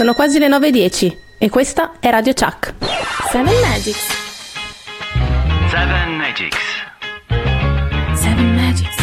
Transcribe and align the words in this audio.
Sono 0.00 0.14
quasi 0.14 0.38
le 0.38 0.48
9.10 0.48 1.16
e 1.36 1.50
questa 1.50 1.98
è 2.00 2.08
Radio 2.08 2.32
Chuck. 2.32 2.72
Seven 3.30 3.52
Magics. 3.60 4.06
Seven 5.68 6.16
Magics. 6.16 6.58
Seven 8.14 8.54
Magics. 8.54 8.96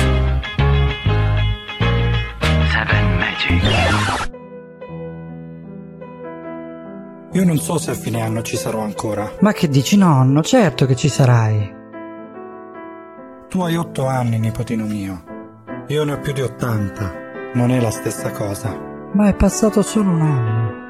Seven 2.72 3.18
Magics. 3.20 4.30
Io 7.34 7.46
non 7.46 7.60
so 7.60 7.78
se 7.78 7.92
a 7.92 7.94
fine 7.94 8.24
anno 8.24 8.42
ci 8.42 8.58
sarò 8.58 8.82
ancora. 8.82 9.36
Ma 9.42 9.52
che 9.52 9.68
dici 9.70 9.98
nonno? 9.98 10.42
Certo 10.42 10.88
che 10.88 10.96
ci 10.96 11.10
sarai. 11.10 11.76
Tu 13.48 13.62
hai 13.62 13.76
otto 13.76 14.08
anni, 14.08 14.40
nipotino 14.40 14.86
mio. 14.86 15.24
Io 15.90 16.04
ne 16.04 16.14
ho 16.14 16.20
più 16.20 16.34
di 16.34 16.42
ottanta. 16.42 17.14
Non 17.54 17.70
è 17.70 17.80
la 17.80 17.92
stessa 17.92 18.32
cosa. 18.32 18.76
Ma 19.14 19.28
è 19.28 19.36
passato 19.36 19.84
solo 19.84 20.10
un 20.10 20.22
anno. 20.22 20.86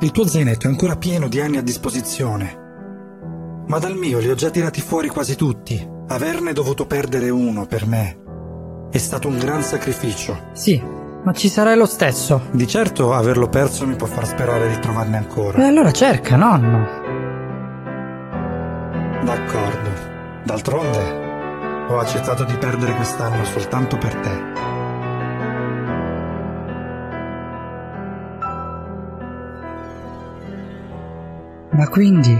Il 0.00 0.10
tuo 0.12 0.26
zainetto 0.26 0.66
è 0.66 0.70
ancora 0.70 0.96
pieno 0.96 1.26
di 1.28 1.40
anni 1.40 1.56
a 1.56 1.62
disposizione. 1.62 2.66
Ma 3.66 3.78
dal 3.78 3.96
mio 3.96 4.18
li 4.20 4.28
ho 4.30 4.34
già 4.34 4.48
tirati 4.50 4.80
fuori 4.80 5.08
quasi 5.08 5.34
tutti. 5.34 5.86
Averne 6.08 6.52
dovuto 6.52 6.86
perdere 6.86 7.30
uno 7.30 7.66
per 7.66 7.86
me. 7.86 8.16
È 8.90 8.98
stato 8.98 9.28
un 9.28 9.38
gran 9.38 9.62
sacrificio. 9.62 10.50
Sì, 10.52 10.80
ma 11.24 11.32
ci 11.32 11.48
sarai 11.48 11.76
lo 11.76 11.84
stesso. 11.84 12.42
Di 12.52 12.66
certo 12.66 13.12
averlo 13.12 13.48
perso 13.48 13.86
mi 13.86 13.96
può 13.96 14.06
far 14.06 14.26
sperare 14.26 14.68
di 14.68 14.78
trovarne 14.78 15.16
E 15.16 15.18
ancora. 15.18 15.66
allora 15.66 15.90
cerca, 15.90 16.36
nonno. 16.36 16.86
D'accordo. 19.24 19.90
D'altronde 20.44 21.26
ho 21.88 21.98
accettato 21.98 22.44
di 22.44 22.54
perdere 22.56 22.94
quest'anno 22.94 23.44
soltanto 23.44 23.98
per 23.98 24.14
te. 24.14 24.77
Ma 31.78 31.86
quindi, 31.86 32.36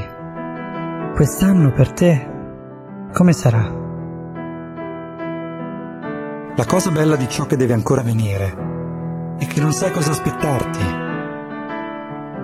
quest'anno 1.15 1.71
per 1.71 1.93
te, 1.93 2.29
come 3.13 3.33
sarà? 3.33 3.73
La 6.57 6.65
cosa 6.67 6.91
bella 6.91 7.15
di 7.15 7.29
ciò 7.29 7.47
che 7.47 7.55
deve 7.55 7.73
ancora 7.73 8.03
venire 8.03 9.37
è 9.39 9.47
che 9.47 9.61
non 9.61 9.73
sai 9.73 9.93
cosa 9.93 10.11
aspettarti. 10.11 10.81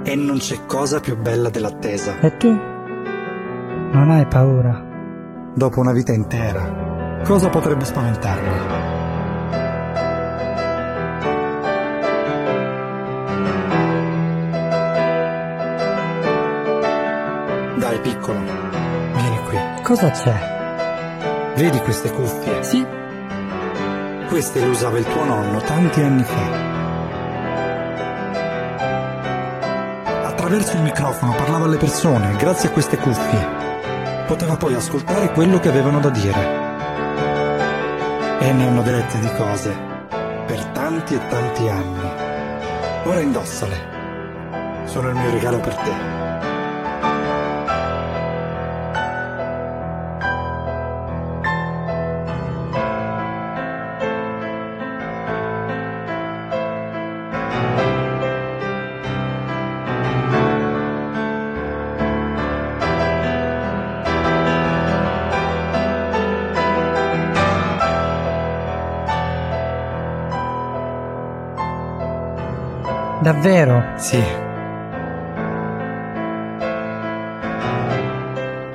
E 0.04 0.14
non 0.14 0.36
c'è 0.36 0.66
cosa 0.66 1.00
più 1.00 1.16
bella 1.16 1.50
dell'attesa. 1.50 2.20
E 2.20 2.36
tu? 2.36 2.52
Non 2.52 4.10
hai 4.12 4.26
paura? 4.26 4.80
Dopo 5.52 5.80
una 5.80 5.92
vita 5.92 6.12
intera, 6.12 7.22
cosa 7.24 7.48
potrebbe 7.48 7.84
spaventarmi? 7.86 8.93
Dai, 17.94 18.02
piccolo, 18.02 18.40
vieni 18.40 19.38
qui. 19.46 19.56
Cosa 19.82 20.10
c'è? 20.10 21.52
Vedi 21.54 21.78
queste 21.78 22.10
cuffie? 22.10 22.64
Sì? 22.64 22.84
Queste 24.26 24.58
le 24.58 24.66
usava 24.66 24.98
il 24.98 25.04
tuo 25.04 25.24
nonno 25.24 25.60
tanti 25.60 26.00
anni 26.00 26.24
fa. 26.24 26.72
Attraverso 30.26 30.74
il 30.74 30.82
microfono 30.82 31.36
parlava 31.36 31.66
alle 31.66 31.76
persone, 31.76 32.34
grazie 32.36 32.68
a 32.68 32.72
queste 32.72 32.96
cuffie. 32.96 33.46
Poteva 34.26 34.56
poi 34.56 34.74
ascoltare 34.74 35.30
quello 35.30 35.60
che 35.60 35.68
avevano 35.68 36.00
da 36.00 36.10
dire. 36.10 36.42
E 38.40 38.52
ne 38.52 38.66
hanno 38.66 38.82
dette 38.82 39.20
di 39.20 39.30
cose, 39.36 39.72
per 40.46 40.64
tanti 40.72 41.14
e 41.14 41.28
tanti 41.28 41.68
anni. 41.68 42.10
Ora 43.04 43.20
indossale. 43.20 43.92
Sono 44.82 45.10
il 45.10 45.14
mio 45.14 45.30
regalo 45.30 45.60
per 45.60 45.74
te. 45.76 46.33
Davvero? 73.24 73.82
Sì. 73.96 74.22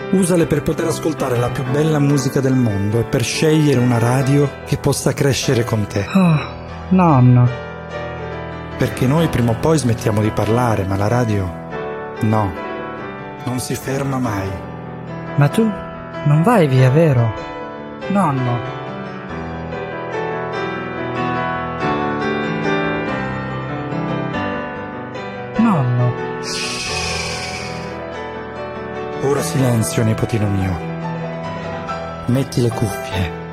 Usale 0.09 0.47
per 0.47 0.63
poter 0.63 0.87
ascoltare 0.87 1.37
la 1.37 1.49
più 1.49 1.63
bella 1.65 1.99
musica 1.99 2.39
del 2.39 2.55
mondo 2.55 2.97
e 2.97 3.03
per 3.03 3.23
scegliere 3.23 3.79
una 3.79 3.99
radio 3.99 4.49
che 4.65 4.77
possa 4.77 5.13
crescere 5.13 5.63
con 5.63 5.85
te. 5.85 6.03
Oh, 6.15 6.39
nonno. 6.89 7.47
Perché 8.75 9.05
noi 9.05 9.27
prima 9.27 9.51
o 9.51 9.57
poi 9.59 9.77
smettiamo 9.77 10.19
di 10.19 10.31
parlare, 10.31 10.83
ma 10.83 10.97
la 10.97 11.07
radio 11.07 11.67
no, 12.21 12.51
non 13.45 13.59
si 13.59 13.75
ferma 13.75 14.17
mai. 14.17 14.49
Ma 15.35 15.47
tu 15.49 15.61
non 16.23 16.41
vai 16.41 16.67
via, 16.67 16.89
vero? 16.89 17.31
Nonno. 18.07 18.41
Nonno. 18.41 18.78
Silenzio, 29.49 30.03
nipotino 30.03 30.47
mio. 30.47 30.77
Metti 32.27 32.61
le 32.61 32.69
cuffie 32.69 33.48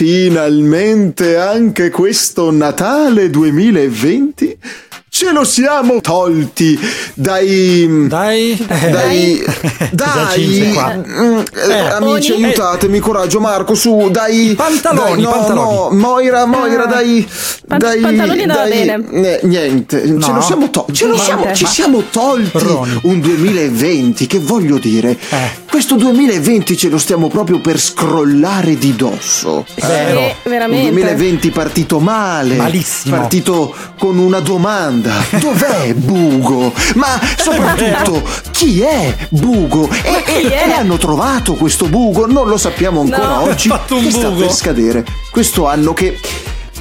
Finalmente 0.00 1.36
anche 1.36 1.90
questo 1.90 2.50
Natale 2.50 3.28
2020 3.28 4.56
ce 5.20 5.32
lo 5.32 5.44
siamo 5.44 6.00
tolti 6.00 6.78
dai... 7.12 8.06
Dai, 8.08 8.56
Dai, 8.90 9.44
Già 9.92 10.28
cinque 10.32 10.58
dai, 10.64 10.72
qua. 10.72 10.94
mm, 10.96 11.38
eh, 11.68 11.78
amici, 11.90 12.32
Oni. 12.32 12.44
aiutatemi, 12.44 12.98
coraggio, 13.00 13.38
Marco, 13.38 13.74
su, 13.74 14.08
dai. 14.10 14.54
Pantaloni, 14.56 15.10
dai, 15.16 15.20
no, 15.22 15.30
pantaloni. 15.30 15.74
no, 15.74 15.90
Moira, 16.08 16.46
Moira, 16.46 16.84
Ah. 16.84 16.86
dai, 16.86 17.28
Pan- 17.66 17.78
dai, 17.78 18.00
pantaloni 18.00 18.40
andava 18.42 18.66
dai, 18.68 18.84
bene. 18.86 19.04
eh, 19.10 19.40
niente, 19.42 20.00
ce 20.06 20.12
No. 20.12 20.34
lo 20.36 20.40
siamo 20.40 20.70
tolti, 20.70 20.92
ce 20.94 21.06
lo 21.06 21.18
siamo, 21.18 21.52
ci 21.54 21.66
siamo 21.66 22.02
tolti 22.10 22.58
Roni. 22.58 22.98
un 23.02 23.20
2020, 23.20 24.26
che 24.26 24.38
voglio 24.38 24.78
dire, 24.78 25.10
Eh. 25.28 25.50
questo 25.68 25.96
2020 25.96 26.76
ce 26.78 26.88
lo 26.88 26.96
stiamo 26.98 27.28
proprio 27.28 27.60
per 27.60 27.78
scrollare 27.78 28.78
di 28.78 28.96
dosso. 28.96 29.66
Vero. 29.86 30.20
Eh, 30.20 30.34
veramente. 30.44 30.88
Un 30.88 30.94
2020 30.94 31.50
partito 31.50 31.98
male. 31.98 32.56
Malissimo. 32.56 33.16
Partito 33.16 33.74
con 33.98 34.16
una 34.18 34.40
domanda. 34.40 35.09
Dov'è 35.40 35.94
Bugo? 35.94 36.72
Ma 36.94 37.18
soprattutto 37.36 38.22
chi 38.50 38.80
è 38.82 39.14
Bugo? 39.30 39.88
E, 39.90 40.22
chi 40.24 40.46
e- 40.46 40.62
è? 40.62 40.68
e 40.68 40.72
hanno 40.72 40.96
trovato 40.96 41.54
questo 41.54 41.86
Bugo? 41.86 42.26
Non 42.26 42.48
lo 42.48 42.56
sappiamo 42.56 43.00
ancora 43.00 43.26
No. 43.26 43.42
oggi. 43.42 43.68
Fatto 43.68 43.96
un 43.96 44.04
che 44.04 44.10
sta 44.10 44.28
bugo. 44.28 44.40
per 44.40 44.52
scadere. 44.52 45.04
Questo 45.30 45.66
anno 45.66 45.92
che 45.92 46.18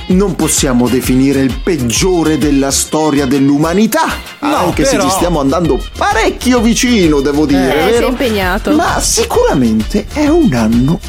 non 0.07 0.35
possiamo 0.35 0.87
definire 0.87 1.41
il 1.41 1.59
peggiore 1.61 2.37
della 2.39 2.71
storia 2.71 3.25
dell'umanità. 3.27 4.07
No, 4.39 4.55
anche 4.55 4.83
se 4.85 4.91
però- 4.95 5.03
ci 5.07 5.09
stiamo 5.15 5.39
andando 5.39 5.79
parecchio 5.97 6.59
vicino, 6.61 7.21
devo 7.21 7.45
dire. 7.45 7.87
Eh, 7.87 7.91
vero? 7.91 8.07
impegnato. 8.07 8.71
Ma 8.71 8.99
sicuramente 8.99 10.07
è 10.13 10.27
un 10.27 10.51
anno 10.53 10.99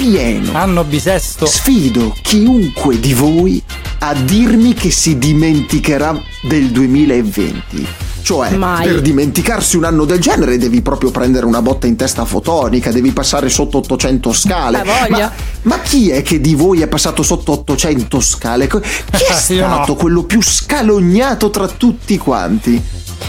pieno. 0.00 0.52
Anno 0.54 0.82
bisesto. 0.84 1.44
Sfido 1.44 2.16
chiunque 2.22 2.98
di 2.98 3.12
voi 3.12 3.62
a 3.98 4.14
dirmi 4.14 4.72
che 4.72 4.90
si 4.90 5.18
dimenticherà 5.18 6.18
del 6.40 6.70
2020. 6.70 7.86
Cioè, 8.22 8.50
Mai. 8.50 8.86
per 8.86 9.00
dimenticarsi 9.02 9.76
un 9.76 9.84
anno 9.84 10.04
del 10.06 10.18
genere 10.20 10.56
devi 10.56 10.80
proprio 10.80 11.10
prendere 11.10 11.44
una 11.44 11.60
botta 11.60 11.86
in 11.86 11.96
testa 11.96 12.24
fotonica, 12.24 12.90
devi 12.92 13.10
passare 13.12 13.50
sotto 13.50 13.78
800 13.78 14.32
scale. 14.32 14.82
Ma, 14.84 15.32
ma 15.62 15.78
chi 15.80 16.08
è 16.10 16.22
che 16.22 16.40
di 16.40 16.54
voi 16.54 16.80
è 16.80 16.86
passato 16.86 17.22
sotto 17.22 17.52
800 17.52 18.20
scale? 18.20 18.68
Chi 18.68 18.76
è 18.78 18.80
Io 19.52 19.66
no. 19.66 19.74
stato 19.74 19.96
quello 19.96 20.22
più 20.24 20.40
scalognato 20.42 21.50
tra 21.50 21.66
tutti 21.68 22.16
quanti? 22.16 22.82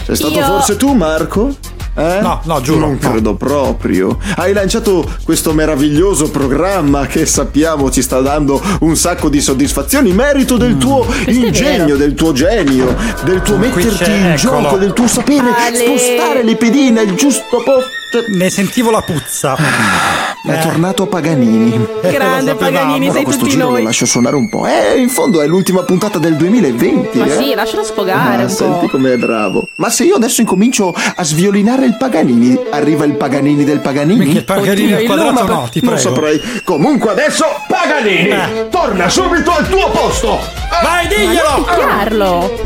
Sei 0.06 0.16
stato 0.16 0.34
Io- 0.38 0.46
forse 0.46 0.76
tu, 0.76 0.92
Marco? 0.94 1.54
Eh? 1.94 2.18
No, 2.22 2.40
no, 2.44 2.60
giuro, 2.62 2.80
Non 2.80 2.98
no. 3.00 3.10
credo 3.10 3.34
proprio. 3.34 4.18
Hai 4.36 4.52
lanciato 4.52 5.06
questo 5.24 5.52
meraviglioso 5.52 6.30
programma 6.30 7.06
che 7.06 7.26
sappiamo 7.26 7.90
ci 7.90 8.00
sta 8.02 8.20
dando 8.20 8.60
un 8.80 8.96
sacco 8.96 9.28
di 9.28 9.40
soddisfazioni, 9.40 10.12
merito 10.12 10.56
del 10.56 10.78
tuo 10.78 11.06
è 11.06 11.30
ingegno, 11.30 11.96
del 11.96 12.14
tuo 12.14 12.32
genio, 12.32 12.96
del 13.24 13.42
tuo 13.42 13.56
metterti 13.58 14.10
in 14.10 14.26
eccolo. 14.32 14.36
gioco, 14.62 14.76
del 14.78 14.92
tuo 14.92 15.06
sapere 15.06 15.50
Ale. 15.54 15.76
spostare 15.76 16.42
le 16.42 16.56
pedine 16.56 17.00
al 17.00 17.14
giusto 17.14 17.62
posto. 17.62 17.90
Ne 18.36 18.50
sentivo 18.50 18.90
la 18.90 19.02
puzza. 19.02 19.56
È 20.44 20.58
tornato 20.60 21.06
Paganini. 21.06 21.70
Grande 21.70 22.10
lo 22.10 22.10
sapevamo. 22.10 22.56
Paganini, 22.56 23.10
sei 23.12 23.22
questo 23.22 23.42
tutti 23.44 23.54
giro 23.54 23.66
lo 23.66 23.72
noi. 23.74 23.82
lascio 23.84 24.06
suonare 24.06 24.34
un 24.34 24.48
po'. 24.48 24.66
Eh, 24.66 24.98
in 24.98 25.08
fondo 25.08 25.40
è 25.40 25.46
l'ultima 25.46 25.82
puntata 25.84 26.18
del 26.18 26.34
2020. 26.36 27.18
Ma 27.18 27.26
eh. 27.26 27.30
sì, 27.36 27.54
lascialo 27.54 27.84
sfogare 27.84 28.42
Ah, 28.42 28.44
un 28.46 28.50
senti 28.50 28.86
po'. 28.86 28.90
com'è 28.92 29.16
bravo. 29.18 29.68
Ma 29.76 29.88
se 29.88 30.02
io 30.04 30.16
adesso 30.16 30.40
incomincio 30.40 30.92
a 30.92 31.22
sviolinare 31.22 31.86
il 31.86 31.96
Paganini, 31.96 32.58
arriva 32.70 33.04
il 33.04 33.12
Paganini 33.14 33.62
del 33.62 33.78
Paganini? 33.78 34.24
Mica 34.26 34.38
il 34.38 34.44
Paganini 34.44 34.82
Oddio, 34.82 34.96
al 34.96 35.02
il 35.02 35.06
quadrato 35.08 35.46
no, 35.46 35.68
ti 35.70 35.80
non 35.84 35.94
prego. 35.94 36.08
saprei. 36.08 36.40
Comunque 36.64 37.10
adesso 37.10 37.44
Paganini, 37.68 38.28
Eh. 38.30 38.68
torna 38.68 39.08
subito 39.08 39.52
al 39.52 39.68
tuo 39.68 39.90
posto. 39.90 40.40
Vai, 40.82 41.06
diglielo! 41.06 41.64
Picchiarlo. 41.64 42.60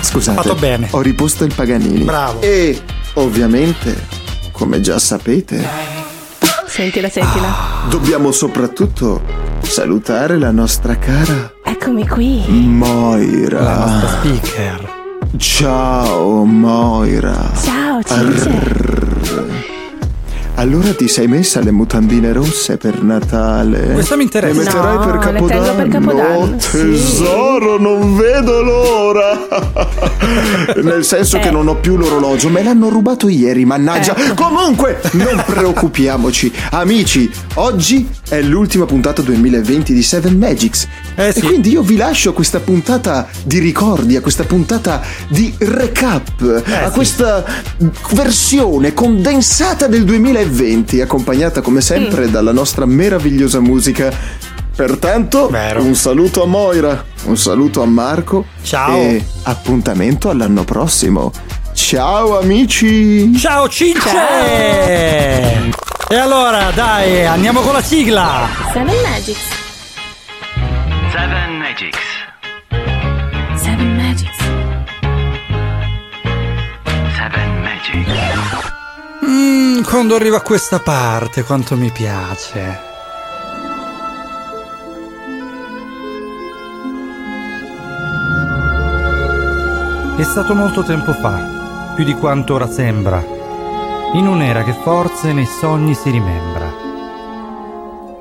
Scusate, 0.00 0.42
Fatto 0.42 0.54
bene. 0.56 0.88
ho 0.90 1.00
riposto 1.00 1.44
il 1.44 1.54
Paganini. 1.54 2.02
Bravo. 2.02 2.40
E 2.40 2.80
ovviamente, 3.14 4.06
come 4.50 4.80
già 4.80 4.98
sapete, 4.98 5.66
Sentila, 6.74 7.08
sentila. 7.08 7.54
dobbiamo 7.88 8.32
soprattutto 8.32 9.22
salutare 9.60 10.38
la 10.38 10.50
nostra 10.50 10.98
cara 10.98 11.52
Eccomi 11.62 12.04
qui. 12.08 12.42
Moira. 12.48 13.62
La 13.62 13.78
nostra 13.84 14.08
speaker. 14.08 14.92
Ciao 15.36 16.44
Moira. 16.44 17.52
Ciao, 17.62 18.02
Cince. 18.02 19.73
Allora 20.56 20.94
ti 20.94 21.08
sei 21.08 21.26
messa 21.26 21.60
le 21.60 21.72
mutandine 21.72 22.32
rosse 22.32 22.76
per 22.76 23.02
Natale? 23.02 23.92
Questo 23.92 24.16
mi 24.16 24.22
interessa. 24.22 24.56
Le 24.56 24.64
metterai 24.64 24.94
No, 24.94 25.04
per 25.04 25.18
Capodanno? 25.18 25.74
per 25.74 25.88
Capodanno, 25.88 26.38
Oh, 26.38 26.54
sì. 26.58 26.70
tesoro, 26.70 27.78
non 27.78 28.16
vedo 28.16 28.62
l'ora. 28.62 29.46
Nel 30.80 31.04
senso 31.04 31.38
che 31.40 31.48
Eh. 31.48 31.50
non 31.50 31.66
ho 31.66 31.74
più 31.74 31.96
l'orologio, 31.96 32.48
me 32.50 32.62
l'hanno 32.62 32.88
rubato 32.88 33.28
ieri, 33.28 33.64
mannaggia. 33.64 34.16
Ecco. 34.16 34.44
Comunque, 34.44 35.00
non 35.14 35.42
preoccupiamoci. 35.44 36.52
Amici, 36.70 37.28
oggi 37.54 38.08
è 38.28 38.40
l'ultima 38.40 38.84
puntata 38.86 39.22
2020 39.22 39.92
di 39.92 40.02
Seven 40.04 40.38
Magics. 40.38 40.86
Eh 41.16 41.32
sì. 41.32 41.40
E 41.40 41.42
quindi 41.42 41.70
io 41.72 41.82
vi 41.82 41.96
lascio 41.96 42.30
a 42.30 42.32
questa 42.32 42.60
puntata 42.60 43.26
di 43.42 43.58
ricordi, 43.58 44.14
a 44.16 44.20
questa 44.20 44.44
puntata 44.44 45.02
di 45.26 45.52
recap, 45.58 46.28
a 46.64 46.84
Eh 46.84 46.86
sì. 46.86 46.90
questa 46.92 47.44
versione 48.12 48.94
condensata 48.94 49.88
del 49.88 50.04
2020, 50.04 50.42
accompagnata 51.00 51.60
come 51.60 51.78
Mm. 51.78 51.80
sempre 51.80 52.30
dalla 52.30 52.52
nostra 52.52 52.86
meravigliosa 52.86 53.60
musica. 53.60 54.12
Pertanto, 54.74 55.48
Vero. 55.48 55.82
un 55.82 55.94
saluto 55.94 56.42
a 56.42 56.46
Moira, 56.46 57.04
un 57.24 57.36
saluto 57.36 57.80
a 57.82 57.86
Marco. 57.86 58.46
Ciao. 58.62 58.96
E 58.96 59.24
appuntamento 59.44 60.30
all'anno 60.30 60.64
prossimo. 60.64 61.30
Ciao 61.72 62.38
amici! 62.38 63.36
Ciao 63.36 63.68
Cince! 63.68 64.10
E 66.08 66.14
allora, 66.16 66.70
dai, 66.74 67.24
andiamo 67.26 67.60
con 67.60 67.72
la 67.72 67.82
sigla! 67.82 68.48
Seven 68.72 68.94
Magics. 69.02 69.38
Seven 71.12 71.58
Magics. 71.58 71.98
Mm, 79.26 79.82
quando 79.84 80.16
arrivo 80.16 80.36
a 80.36 80.42
questa 80.42 80.80
parte, 80.80 81.44
quanto 81.44 81.76
mi 81.76 81.90
piace. 81.90 82.92
È 90.16 90.22
stato 90.22 90.54
molto 90.54 90.82
tempo 90.82 91.14
fa, 91.14 91.92
più 91.94 92.04
di 92.04 92.12
quanto 92.14 92.54
ora 92.54 92.68
sembra, 92.70 93.24
in 94.12 94.26
un'era 94.26 94.62
che 94.62 94.74
forse 94.74 95.32
nei 95.32 95.46
sogni 95.46 95.94
si 95.94 96.10
rimembra. 96.10 96.70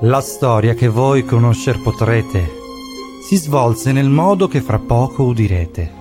La 0.02 0.22
storia 0.22 0.74
che 0.74 0.88
voi 0.88 1.26
conoscer 1.26 1.82
potrete 1.82 2.50
si 3.28 3.36
svolse 3.36 3.92
nel 3.92 4.10
modo 4.10 4.48
che 4.48 4.62
fra 4.62 4.80
poco 4.80 5.24
udirete. 5.24 5.92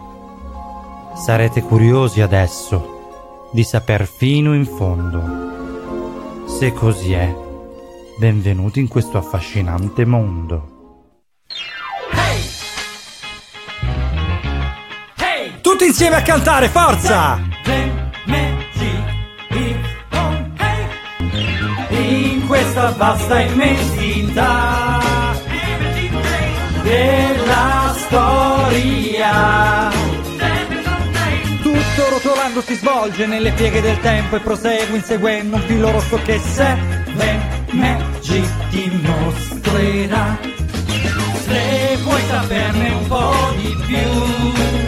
Sarete 1.15 1.63
curiosi 1.63 2.21
adesso 2.21 3.02
di 3.53 3.63
saper 3.65 4.07
fino 4.07 4.55
in 4.55 4.65
fondo. 4.65 6.49
Se 6.49 6.73
così 6.73 7.13
è, 7.13 7.33
benvenuti 8.19 8.81
in 8.81 8.89
questo 8.89 9.19
affascinante 9.19 10.05
mondo. 10.07 10.71
Tutti 15.61 15.85
insieme 15.85 16.17
a 16.17 16.23
cantare, 16.23 16.69
forza! 16.69 17.41
In 21.91 22.47
questa 22.47 22.91
vasta 22.91 23.41
immensità 23.41 25.01
della 26.83 27.95
storia. 27.97 29.92
Rotolando 32.25 32.63
si 32.63 32.75
svolge 32.77 33.27
nelle 33.27 33.51
pieghe 33.51 33.81
del 33.81 33.99
tempo 33.99 34.37
e 34.37 34.39
prosegue 34.39 34.97
inseguendo 34.97 35.57
un 35.57 35.63
filo 35.63 35.91
rosso 35.91 36.21
che 36.23 36.39
Seven 36.39 37.67
Magic 37.73 38.69
ti 38.71 38.89
mostrerà. 39.03 40.39
Se 41.45 41.99
vuoi 42.05 42.23
saperne 42.29 42.91
un 42.91 43.07
po' 43.09 43.53
di 43.57 43.77
più, 43.87 44.82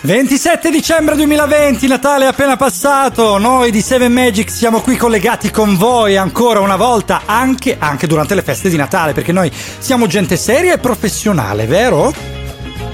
27 0.00 0.70
dicembre 0.70 1.16
2020, 1.16 1.88
Natale 1.88 2.24
è 2.24 2.28
appena 2.28 2.56
passato, 2.56 3.36
noi 3.36 3.72
di 3.72 3.82
Seven 3.82 4.12
Magic 4.12 4.48
siamo 4.48 4.80
qui 4.80 4.96
collegati 4.96 5.50
con 5.50 5.76
voi 5.76 6.16
ancora 6.16 6.60
una 6.60 6.76
volta, 6.76 7.22
anche, 7.26 7.76
anche 7.78 8.06
durante 8.06 8.36
le 8.36 8.42
feste 8.42 8.68
di 8.68 8.76
Natale, 8.76 9.12
perché 9.12 9.32
noi 9.32 9.50
siamo 9.78 10.06
gente 10.06 10.36
seria 10.36 10.74
e 10.74 10.78
professionale, 10.78 11.66
vero? 11.66 12.37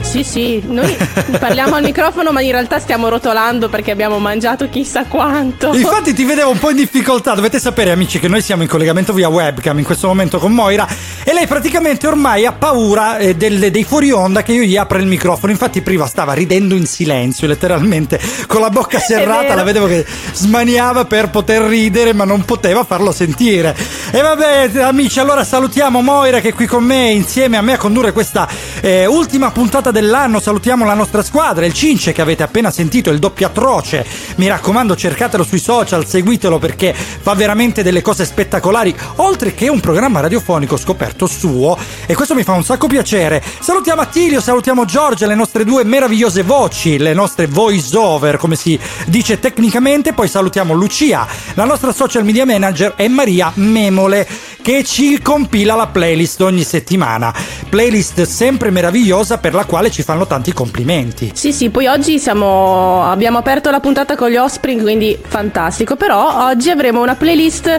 Sì, 0.04 0.23
sì, 0.23 0.62
noi 0.66 0.96
parliamo 1.40 1.75
al 1.75 1.82
microfono, 1.82 2.30
ma 2.30 2.40
in 2.40 2.52
realtà 2.52 2.78
stiamo 2.78 3.08
rotolando 3.08 3.68
perché 3.68 3.90
abbiamo 3.90 4.20
mangiato 4.20 4.68
chissà 4.68 5.06
quanto. 5.06 5.75
Infatti 5.75 6.12
ti 6.12 6.25
vedevo 6.25 6.50
un 6.50 6.58
po' 6.58 6.70
in 6.70 6.76
difficoltà, 6.76 7.34
dovete 7.34 7.58
sapere 7.58 7.90
amici 7.90 8.20
che 8.20 8.28
noi 8.28 8.40
siamo 8.40 8.62
in 8.62 8.68
collegamento 8.68 9.12
via 9.12 9.28
webcam 9.28 9.76
in 9.78 9.84
questo 9.84 10.06
momento 10.06 10.38
con 10.38 10.52
Moira 10.52 10.87
e 11.25 11.32
lei 11.32 11.49
praticamente 11.49 12.06
ormai 12.06 12.46
ha 12.46 12.52
paura 12.52 13.16
eh, 13.16 13.34
del- 13.34 13.73
dei 13.73 13.82
fuori 13.82 14.12
onda 14.12 14.42
che 14.44 14.52
io 14.52 14.62
gli 14.62 14.76
apra 14.76 14.99
il 15.00 15.06
microfono, 15.06 15.50
infatti 15.50 15.80
prima 15.82 16.06
stava 16.06 16.32
ridendo 16.32 16.76
in 16.76 16.87
silenzio 16.87 17.49
letteralmente 17.49 18.20
con 18.46 18.61
la 18.61 18.70
bocca 18.70 19.00
serrata, 19.02 19.54
la 19.56 19.64
vedevo 19.64 19.87
che 19.87 20.06
smaniava 20.32 21.06
per 21.06 21.30
poter 21.30 21.62
ridere 21.62 22.12
ma 22.12 22.25
non 22.25 22.44
poteva 22.44 22.84
farlo 22.84 23.11
sentire. 23.11 23.75
E 24.12 24.20
vabbè 24.20 24.70
amici 24.82 25.18
allora 25.18 25.42
salutiamo 25.42 26.00
Moira 26.02 26.38
che 26.38 26.50
è 26.50 26.54
qui 26.54 26.66
con 26.66 26.84
me 26.84 27.11
insieme 27.11 27.56
a 27.56 27.62
me 27.62 27.73
a 27.73 27.78
condurre 27.78 28.12
questa 28.12 28.46
eh, 28.80 29.06
ultima 29.06 29.50
puntata 29.50 29.90
dell'anno, 29.95 30.41
salutiamo 30.41 30.85
la 30.85 30.93
nostra 30.93 31.23
squadra, 31.23 31.65
il 31.65 31.73
Cince 31.73 32.13
che 32.13 32.21
avete 32.21 32.43
appena 32.43 32.71
sentito, 32.71 33.11
il 33.11 33.21
doppio 33.21 33.47
atroce, 33.47 34.05
mi 34.37 34.49
raccomando 34.49 34.97
cercatelo 34.97 35.45
sui 35.45 35.61
social, 35.61 36.05
seguitelo 36.05 36.59
perché 36.59 36.93
fa 36.93 37.35
veramente 37.35 37.85
delle 37.85 38.03
cose 38.03 38.25
spettacolari, 38.25 38.95
oltre 39.17 39.55
che 39.55 39.69
un 39.69 39.79
programma 39.79 40.21
radiofonico 40.21 40.77
scoperto 40.77 41.27
suo. 41.27 41.79
E 42.07 42.15
questo 42.15 42.35
mi 42.35 42.43
fa 42.43 42.53
un 42.53 42.65
sacco 42.65 42.89
piacere. 42.89 43.43
Salutiamo 43.61 44.01
Attilio, 44.01 44.41
salutiamo 44.41 44.85
Giorgia, 44.85 45.27
le 45.27 45.37
nostre 45.37 45.65
due 45.65 45.85
meravigliose 45.85 46.43
voci, 46.43 46.99
le 46.99 47.15
nostre 47.15 47.47
voice 47.47 47.97
over 47.97 48.37
come 48.37 48.57
si 48.57 48.79
dice 49.07 49.39
tecnicamente, 49.39 50.13
poi 50.13 50.27
salutiamo 50.27 50.75
Lucia, 50.75 51.27
la 51.55 51.65
nostra 51.65 51.93
social 51.93 52.25
media 52.25 52.45
manager 52.45 52.95
e 52.97 53.09
Maria 53.09 53.53
Memole 53.55 54.27
che 54.64 54.83
ci 54.83 55.21
compila 55.21 55.75
la 55.75 55.88
playlist 55.88 56.40
ogni 56.40 56.62
settimana. 56.62 57.35
Playlist 57.68 58.23
sempre 58.23 58.71
meravigliosa 58.71 59.37
per 59.37 59.52
la 59.52 59.66
quale 59.66 59.90
ci 59.90 60.02
fanno 60.02 60.26
tanti 60.26 60.54
complimenti. 60.54 61.33
Sì, 61.35 61.52
sì, 61.52 61.68
poi 61.68 61.87
oggi 61.87 62.18
siamo, 62.18 63.04
abbiamo 63.04 63.37
aperto 63.37 63.71
la 63.71 63.80
puntata 63.80 64.16
con 64.16 64.30
gli 64.30 64.37
Offspring, 64.37 64.80
quindi 64.80 65.18
fantastico. 65.23 65.97
Però 65.97 66.47
oggi 66.47 66.71
avremo 66.71 67.02
una 67.02 67.14
playlist 67.14 67.78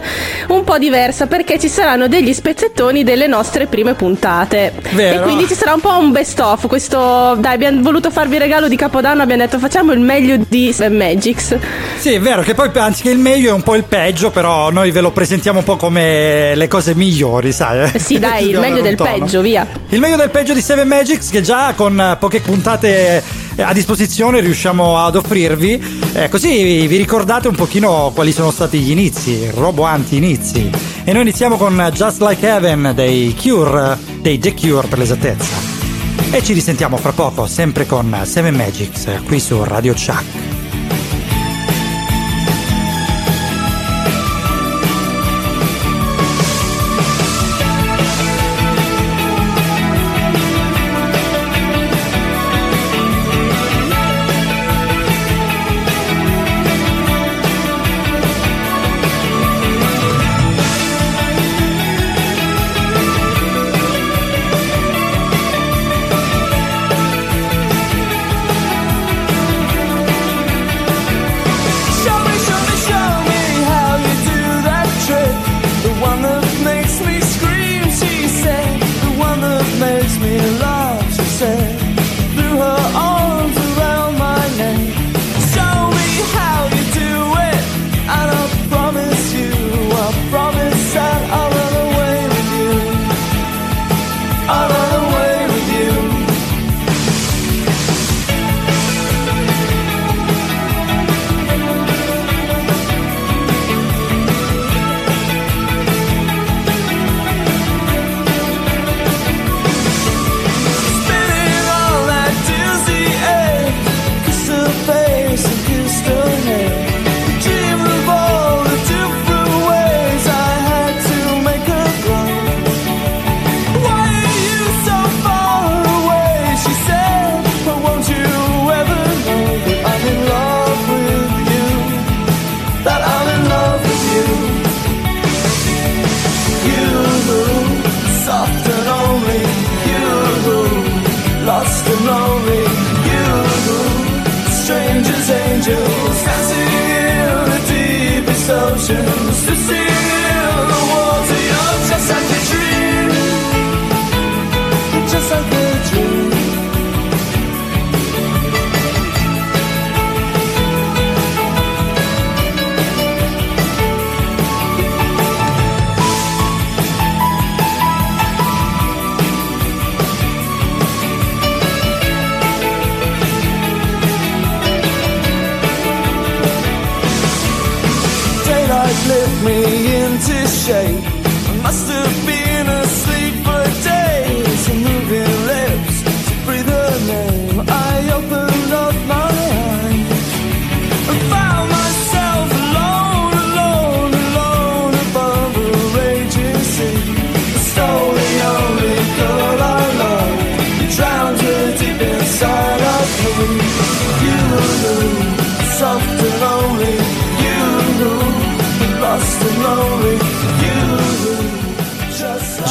un 0.50 0.64
po' 0.64 0.78
diversa 0.78 1.26
perché 1.26 1.58
ci 1.58 1.70
saranno 1.70 2.08
degli 2.08 2.32
spezzettoni 2.32 3.04
delle 3.04 3.26
nostre 3.26 3.66
prime 3.66 3.96
puntate. 3.96 4.74
Vero. 4.92 5.22
E 5.22 5.24
quindi 5.24 5.48
ci 5.48 5.56
sarà 5.56 5.74
un 5.74 5.82
po' 5.82 5.98
un 5.98 6.12
best 6.12 6.40
of. 6.40 6.68
Questo, 6.68 7.36
dai, 7.40 7.56
abbiamo 7.56 7.82
voluto 7.82 8.12
farvi 8.12 8.38
regalo 8.38 8.68
di 8.68 8.76
Capodanno, 8.76 9.24
abbiamo 9.24 9.42
detto 9.42 9.58
facciamo 9.58 9.92
il 9.92 10.02
meglio 10.02 10.38
di 10.48 10.72
Magics. 10.92 11.58
Sì, 11.98 12.14
è 12.14 12.20
vero 12.20 12.44
che 12.44 12.54
poi 12.54 12.70
anziché 12.76 13.10
il 13.10 13.18
meglio 13.18 13.50
è 13.50 13.54
un 13.54 13.64
po' 13.64 13.74
il 13.74 13.86
peggio, 13.86 14.30
però 14.30 14.70
noi 14.70 14.92
ve 14.92 15.02
lo 15.02 15.10
presentiamo 15.10 15.58
un 15.58 15.66
po' 15.66 15.78
come 15.78 16.54
le 16.54 16.68
cose 16.68 16.74
migliori, 16.96 17.52
sai? 17.52 17.92
Eh 17.94 18.00
Sì, 18.00 18.20
dai, 18.20 18.50
il 18.50 18.60
meglio 18.60 18.82
del 18.82 18.96
peggio, 18.96 19.42
via. 19.42 19.68
Il 19.90 20.00
meglio 20.00 20.16
del 20.16 20.30
peggio 20.30 20.54
di 20.54 20.62
Seven 20.62 20.88
Magics 20.88 21.30
che 21.30 21.42
già 21.42 21.74
con 21.76 22.00
eh, 22.00 22.18
poche 22.20 22.42
puntate 22.42 23.24
eh, 23.56 23.62
a 23.62 23.74
disposizione 23.74 24.42
riusciamo 24.42 24.98
ad 24.98 25.16
offrirvi, 25.16 26.12
eh, 26.14 26.30
così 26.30 26.88
vi 26.88 26.98
ricordate 26.98 27.48
un 27.48 27.56
pochino 27.56 28.12
quali 28.14 28.32
sono 28.32 28.52
stati 28.52 28.80
gli 28.80 28.92
inizi, 28.92 29.50
roboanti 29.54 30.18
inizi. 30.18 30.70
E 31.04 31.14
noi 31.14 31.22
iniziamo 31.22 31.56
con 31.56 31.92
Just 31.94 32.22
Like 32.22 32.46
Heaven 32.46 32.92
dei 32.94 33.36
Cure, 33.40 33.98
dei 34.20 34.40
The 34.40 34.54
Cure 34.54 34.88
per 34.88 34.98
l'esattezza. 34.98 35.74
E 36.32 36.44
ci 36.44 36.54
risentiamo 36.54 36.98
fra 36.98 37.12
poco, 37.12 37.48
sempre 37.48 37.86
con 37.86 38.14
Seven 38.24 38.56
Magics, 38.56 39.08
qui 39.26 39.40
su 39.40 39.64
Radio 39.64 39.94
Chuck. 39.94 40.55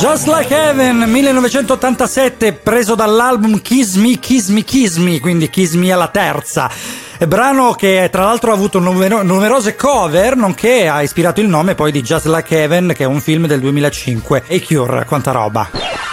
Just 0.04 0.26
like 0.26 0.54
Heaven 0.54 0.98
1987 0.98 2.52
preso 2.52 2.94
dall'album 2.94 3.60
Kiss 3.62 3.94
Me, 3.94 4.18
Kiss 4.18 4.48
Me, 4.48 4.62
Kiss 4.62 4.96
Me, 4.96 5.18
quindi 5.18 5.48
Kiss 5.48 5.72
Me 5.74 5.92
alla 5.92 6.08
terza. 6.08 6.70
È 7.16 7.26
brano 7.26 7.72
che 7.72 8.08
tra 8.12 8.24
l'altro 8.24 8.50
ha 8.50 8.54
avuto 8.54 8.78
numero- 8.78 9.22
numerose 9.22 9.76
cover, 9.76 10.36
nonché 10.36 10.88
ha 10.88 11.00
ispirato 11.02 11.40
il 11.40 11.48
nome 11.48 11.74
poi 11.74 11.90
di 11.90 12.02
Just 12.02 12.26
Like 12.26 12.54
Heaven, 12.54 12.92
che 12.94 13.04
è 13.04 13.06
un 13.06 13.20
film 13.20 13.46
del 13.46 13.60
2005. 13.60 14.44
E 14.46 14.62
Cure, 14.62 15.04
quanta 15.04 15.30
roba. 15.30 15.70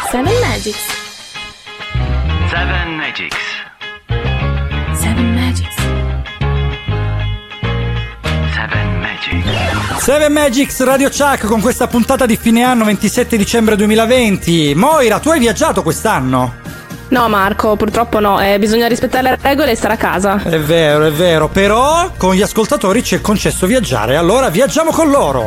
Seven 0.10 0.34
Magics. 0.40 0.86
Seven 2.50 2.96
Magics. 2.96 3.41
Seven 10.02 10.34
Magics 10.34 10.84
Radio 10.84 11.10
Chuck 11.10 11.46
con 11.46 11.62
questa 11.62 11.86
puntata 11.86 12.26
di 12.26 12.36
fine 12.36 12.64
anno 12.64 12.86
27 12.86 13.38
dicembre 13.38 13.76
2020. 13.76 14.74
Moira, 14.74 15.20
tu 15.20 15.30
hai 15.30 15.38
viaggiato 15.38 15.84
quest'anno? 15.84 16.56
No, 17.10 17.30
Marco, 17.30 17.76
purtroppo 17.76 18.20
no. 18.20 18.42
eh, 18.42 18.58
bisogna 18.58 18.88
rispettare 18.88 19.30
le 19.30 19.38
regole 19.40 19.74
e 19.74 19.76
stare 19.76 19.94
a 19.94 19.98
casa. 19.98 20.42
È 20.42 20.60
vero, 20.60 21.06
è 21.06 21.12
vero, 21.12 21.50
però 21.50 22.10
con 22.18 22.34
gli 22.34 22.42
ascoltatori 22.42 23.04
ci 23.04 23.14
è 23.14 23.22
concesso 23.22 23.68
viaggiare, 23.68 24.16
allora 24.16 24.50
viaggiamo 24.50 24.90
con 24.90 25.12
loro. 25.12 25.46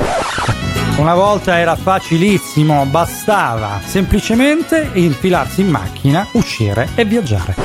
Una 0.98 1.14
volta 1.14 1.58
era 1.58 1.74
facilissimo, 1.74 2.86
bastava 2.86 3.80
semplicemente 3.84 4.88
infilarsi 4.92 5.62
in 5.62 5.68
macchina, 5.68 6.28
uscire 6.30 6.90
e 6.94 7.04
viaggiare. 7.04 7.56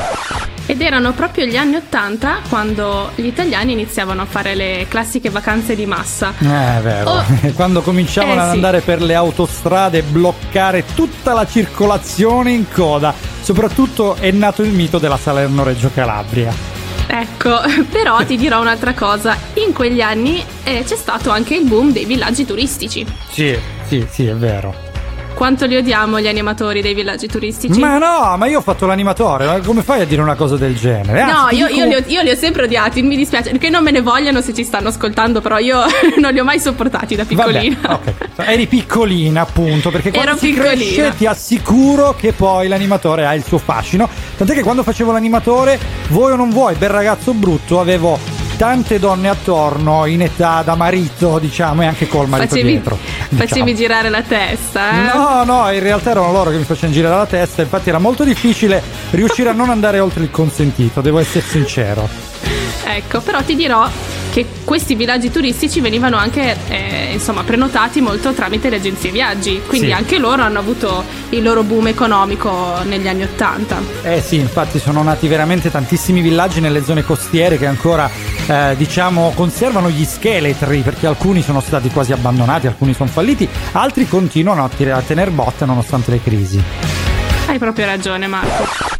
Ed 0.69 0.81
erano 0.83 1.13
proprio 1.13 1.45
gli 1.45 1.55
anni 1.57 1.77
Ottanta 1.77 2.41
quando 2.47 3.09
gli 3.15 3.25
italiani 3.25 3.71
iniziavano 3.71 4.21
a 4.21 4.25
fare 4.25 4.53
le 4.53 4.85
classiche 4.87 5.31
vacanze 5.31 5.75
di 5.75 5.87
massa. 5.87 6.31
Eh, 6.37 6.77
è 6.77 6.79
vero. 6.83 7.09
Oh. 7.09 7.23
Quando 7.55 7.81
cominciavano 7.81 8.35
Eh, 8.35 8.43
ad 8.43 8.49
sì. 8.49 8.55
andare 8.55 8.81
per 8.81 9.01
le 9.01 9.15
autostrade 9.15 9.97
e 9.97 10.01
bloccare 10.03 10.85
tutta 10.93 11.33
la 11.33 11.47
circolazione 11.47 12.51
in 12.51 12.65
coda. 12.71 13.15
Soprattutto 13.41 14.13
è 14.19 14.29
nato 14.29 14.61
il 14.61 14.69
mito 14.69 14.99
della 14.99 15.17
Salerno-Reggio 15.17 15.89
Calabria. 15.91 16.53
Ecco, 17.07 17.59
però 17.89 18.23
ti 18.23 18.37
dirò 18.37 18.61
un'altra 18.61 18.93
cosa. 18.93 19.35
In 19.55 19.73
quegli 19.73 20.01
anni 20.01 20.39
eh, 20.63 20.83
c'è 20.85 20.95
stato 20.95 21.31
anche 21.31 21.55
il 21.55 21.65
boom 21.65 21.91
dei 21.91 22.05
villaggi 22.05 22.45
turistici. 22.45 23.03
Sì, 23.31 23.57
sì, 23.87 24.05
sì, 24.07 24.27
è 24.27 24.35
vero. 24.35 24.88
Quanto 25.33 25.65
li 25.67 25.77
odiamo 25.77 26.19
gli 26.19 26.27
animatori 26.27 26.81
dei 26.81 26.93
villaggi 26.93 27.27
turistici? 27.27 27.79
Ma 27.79 27.97
no, 27.97 28.35
ma 28.35 28.45
io 28.47 28.57
ho 28.57 28.61
fatto 28.61 28.85
l'animatore, 28.85 29.45
ma 29.45 29.57
come 29.59 29.83
fai 29.83 30.01
a 30.01 30.05
dire 30.05 30.21
una 30.21 30.35
cosa 30.35 30.57
del 30.57 30.75
genere? 30.75 31.23
No, 31.23 31.31
Anzi, 31.43 31.55
ti 31.55 31.61
io, 31.61 31.67
dico- 31.67 31.79
io 31.79 31.85
li 31.85 31.95
ho, 31.95 32.03
io 32.07 32.21
li 32.23 32.29
ho 32.31 32.35
sempre 32.35 32.63
odiati, 32.63 33.01
mi 33.01 33.15
dispiace, 33.15 33.57
che 33.57 33.69
non 33.69 33.81
me 33.81 33.91
ne 33.91 34.01
vogliano 34.01 34.41
se 34.41 34.53
ci 34.53 34.65
stanno 34.65 34.89
ascoltando, 34.89 35.39
però 35.39 35.57
io 35.57 35.79
non 36.19 36.33
li 36.33 36.39
ho 36.39 36.43
mai 36.43 36.59
sopportati 36.59 37.15
da 37.15 37.23
piccolina. 37.23 37.77
Vabbè, 37.81 38.13
ok. 38.35 38.47
Eri 38.49 38.67
piccolina, 38.67 39.41
appunto, 39.41 39.91
perché 39.91 40.11
quando 40.11 40.31
Ero 40.31 40.37
si 40.39 40.47
piccolina. 40.47 40.73
cresce 40.73 41.13
ti 41.17 41.25
assicuro 41.25 42.13
che 42.19 42.33
poi 42.33 42.67
l'animatore 42.67 43.25
ha 43.25 43.33
il 43.33 43.43
suo 43.45 43.59
fascino. 43.59 44.09
Tant'è 44.35 44.53
che 44.53 44.61
quando 44.61 44.83
facevo 44.83 45.13
l'animatore, 45.13 45.79
vuoi 46.09 46.33
o 46.33 46.35
non 46.35 46.49
vuoi, 46.49 46.75
bel 46.75 46.89
ragazzo 46.89 47.33
brutto, 47.33 47.79
avevo 47.79 48.19
tante 48.59 48.99
donne 48.99 49.29
attorno 49.29 50.05
in 50.05 50.21
età 50.21 50.63
da 50.63 50.75
marito, 50.75 51.39
diciamo, 51.39 51.83
e 51.83 51.85
anche 51.85 52.09
col 52.09 52.27
marito 52.27 52.49
facevi, 52.49 52.71
dietro. 52.71 52.97
facevi 52.97 53.45
diciamo. 53.45 53.73
girare 53.73 54.09
la 54.09 54.21
testa, 54.21 54.91
eh? 54.91 55.17
No, 55.17 55.43
no, 55.45 55.71
in 55.71 55.79
realtà 55.79 56.09
erano 56.09 56.33
loro 56.33 56.49
che 56.49 56.57
mi 56.57 56.65
facevano 56.65 56.91
girare 56.91 57.15
la 57.15 57.25
testa, 57.25 57.61
infatti 57.61 57.87
era 57.87 57.99
molto 57.99 58.25
difficile 58.25 58.83
riuscire 59.11 59.47
a 59.47 59.53
non 59.53 59.69
andare 59.69 59.99
oltre 59.99 60.23
il 60.23 60.29
consentito, 60.29 60.99
devo 60.99 61.19
essere 61.19 61.45
sincero. 61.45 62.48
Ecco, 62.91 63.21
però 63.21 63.43
ti 63.43 63.55
dirò 63.55 63.87
che 64.31 64.45
questi 64.63 64.95
villaggi 64.95 65.29
turistici 65.31 65.79
venivano 65.79 66.17
anche 66.17 66.55
eh, 66.69 67.09
insomma 67.13 67.43
prenotati 67.43 68.01
molto 68.01 68.33
tramite 68.33 68.69
le 68.69 68.77
agenzie 68.77 69.11
viaggi, 69.11 69.61
quindi 69.67 69.87
Sì. 69.87 69.93
anche 69.93 70.17
loro 70.17 70.41
hanno 70.41 70.57
avuto 70.57 71.03
il 71.29 71.43
loro 71.43 71.61
boom 71.63 71.87
economico 71.87 72.79
negli 72.83 73.07
anni 73.07 73.23
Ottanta. 73.23 73.79
Eh 74.01 74.21
sì, 74.21 74.37
infatti 74.37 74.79
sono 74.79 75.03
nati 75.03 75.27
veramente 75.27 75.69
tantissimi 75.69 76.21
villaggi 76.21 76.61
nelle 76.61 76.83
zone 76.83 77.03
costiere 77.03 77.57
che 77.59 77.67
ancora, 77.67 78.09
eh, 78.47 78.73
diciamo, 78.75 79.33
conservano 79.35 79.89
gli 79.89 80.03
scheletri, 80.03 80.79
perché 80.81 81.05
alcuni 81.05 81.43
sono 81.43 81.61
stati 81.61 81.89
quasi 81.89 82.11
abbandonati, 82.11 82.65
alcuni 82.67 82.93
sono 82.95 83.09
falliti, 83.09 83.47
altri 83.73 84.07
continuano 84.07 84.63
a, 84.63 84.69
tir- 84.75 84.91
a 84.93 85.01
tener 85.01 85.29
botta 85.29 85.65
nonostante 85.65 86.09
le 86.11 86.21
crisi. 86.23 86.61
Hai 87.47 87.57
proprio 87.59 87.85
ragione, 87.85 88.25
Marco. 88.27 88.98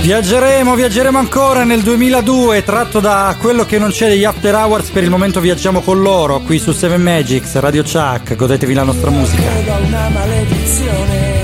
Viaggeremo, 0.00 0.74
viaggeremo 0.74 1.18
ancora 1.18 1.64
nel 1.64 1.82
2002, 1.82 2.62
tratto 2.64 2.98
da 3.00 3.36
quello 3.38 3.66
che 3.66 3.78
non 3.78 3.90
c'è 3.90 4.08
degli 4.08 4.24
after 4.24 4.54
hours, 4.54 4.88
per 4.90 5.02
il 5.02 5.10
momento 5.10 5.40
viaggiamo 5.40 5.80
con 5.80 6.00
loro, 6.00 6.40
qui 6.40 6.58
su 6.58 6.72
Seven 6.72 7.02
Magics, 7.02 7.58
Radio 7.58 7.82
Chuck, 7.82 8.34
godetevi 8.34 8.72
la 8.72 8.84
nostra 8.84 9.10
musica. 9.10 9.42
Credo 9.42 9.86
una 9.86 10.08
maledizione 10.08 11.38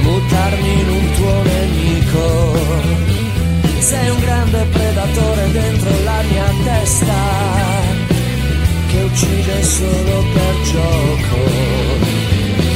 Mutarmi 0.00 0.80
in 0.80 0.88
un 0.88 1.12
tuo 1.14 1.42
nemico. 1.42 2.58
Sei 3.80 4.08
un 4.08 4.20
grande 4.20 4.66
predatore 4.70 5.52
dentro 5.52 5.90
la 6.04 6.22
mia 6.28 6.52
testa 6.64 7.14
Che 8.86 9.02
uccide 9.02 9.62
solo 9.62 10.24
per 10.32 10.54
gioco. 10.62 11.36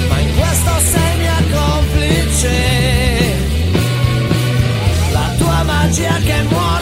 Ma 0.09 0.18
in 0.18 0.37
questo 0.37 0.70
sei 0.92 1.18
mia 1.18 1.42
complice 1.50 2.79
tua 5.90 6.00
magia 6.03 6.18
che 6.20 6.79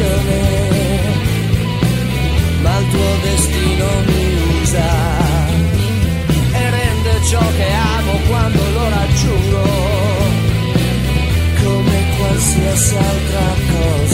superstizione 0.00 0.38
ma 2.62 2.78
il 2.78 2.88
tuo 2.88 3.16
destino 3.22 3.86
mi 4.06 4.60
usa 4.60 4.88
e 6.52 6.70
rende 6.70 7.24
ciò 7.24 7.40
che 7.56 7.70
amo 7.72 8.12
quando 8.28 8.62
lo 8.72 8.88
raggiungo 8.88 9.62
come 11.62 12.04
qualsiasi 12.16 12.96
altra 12.96 13.54
cosa. 13.72 14.09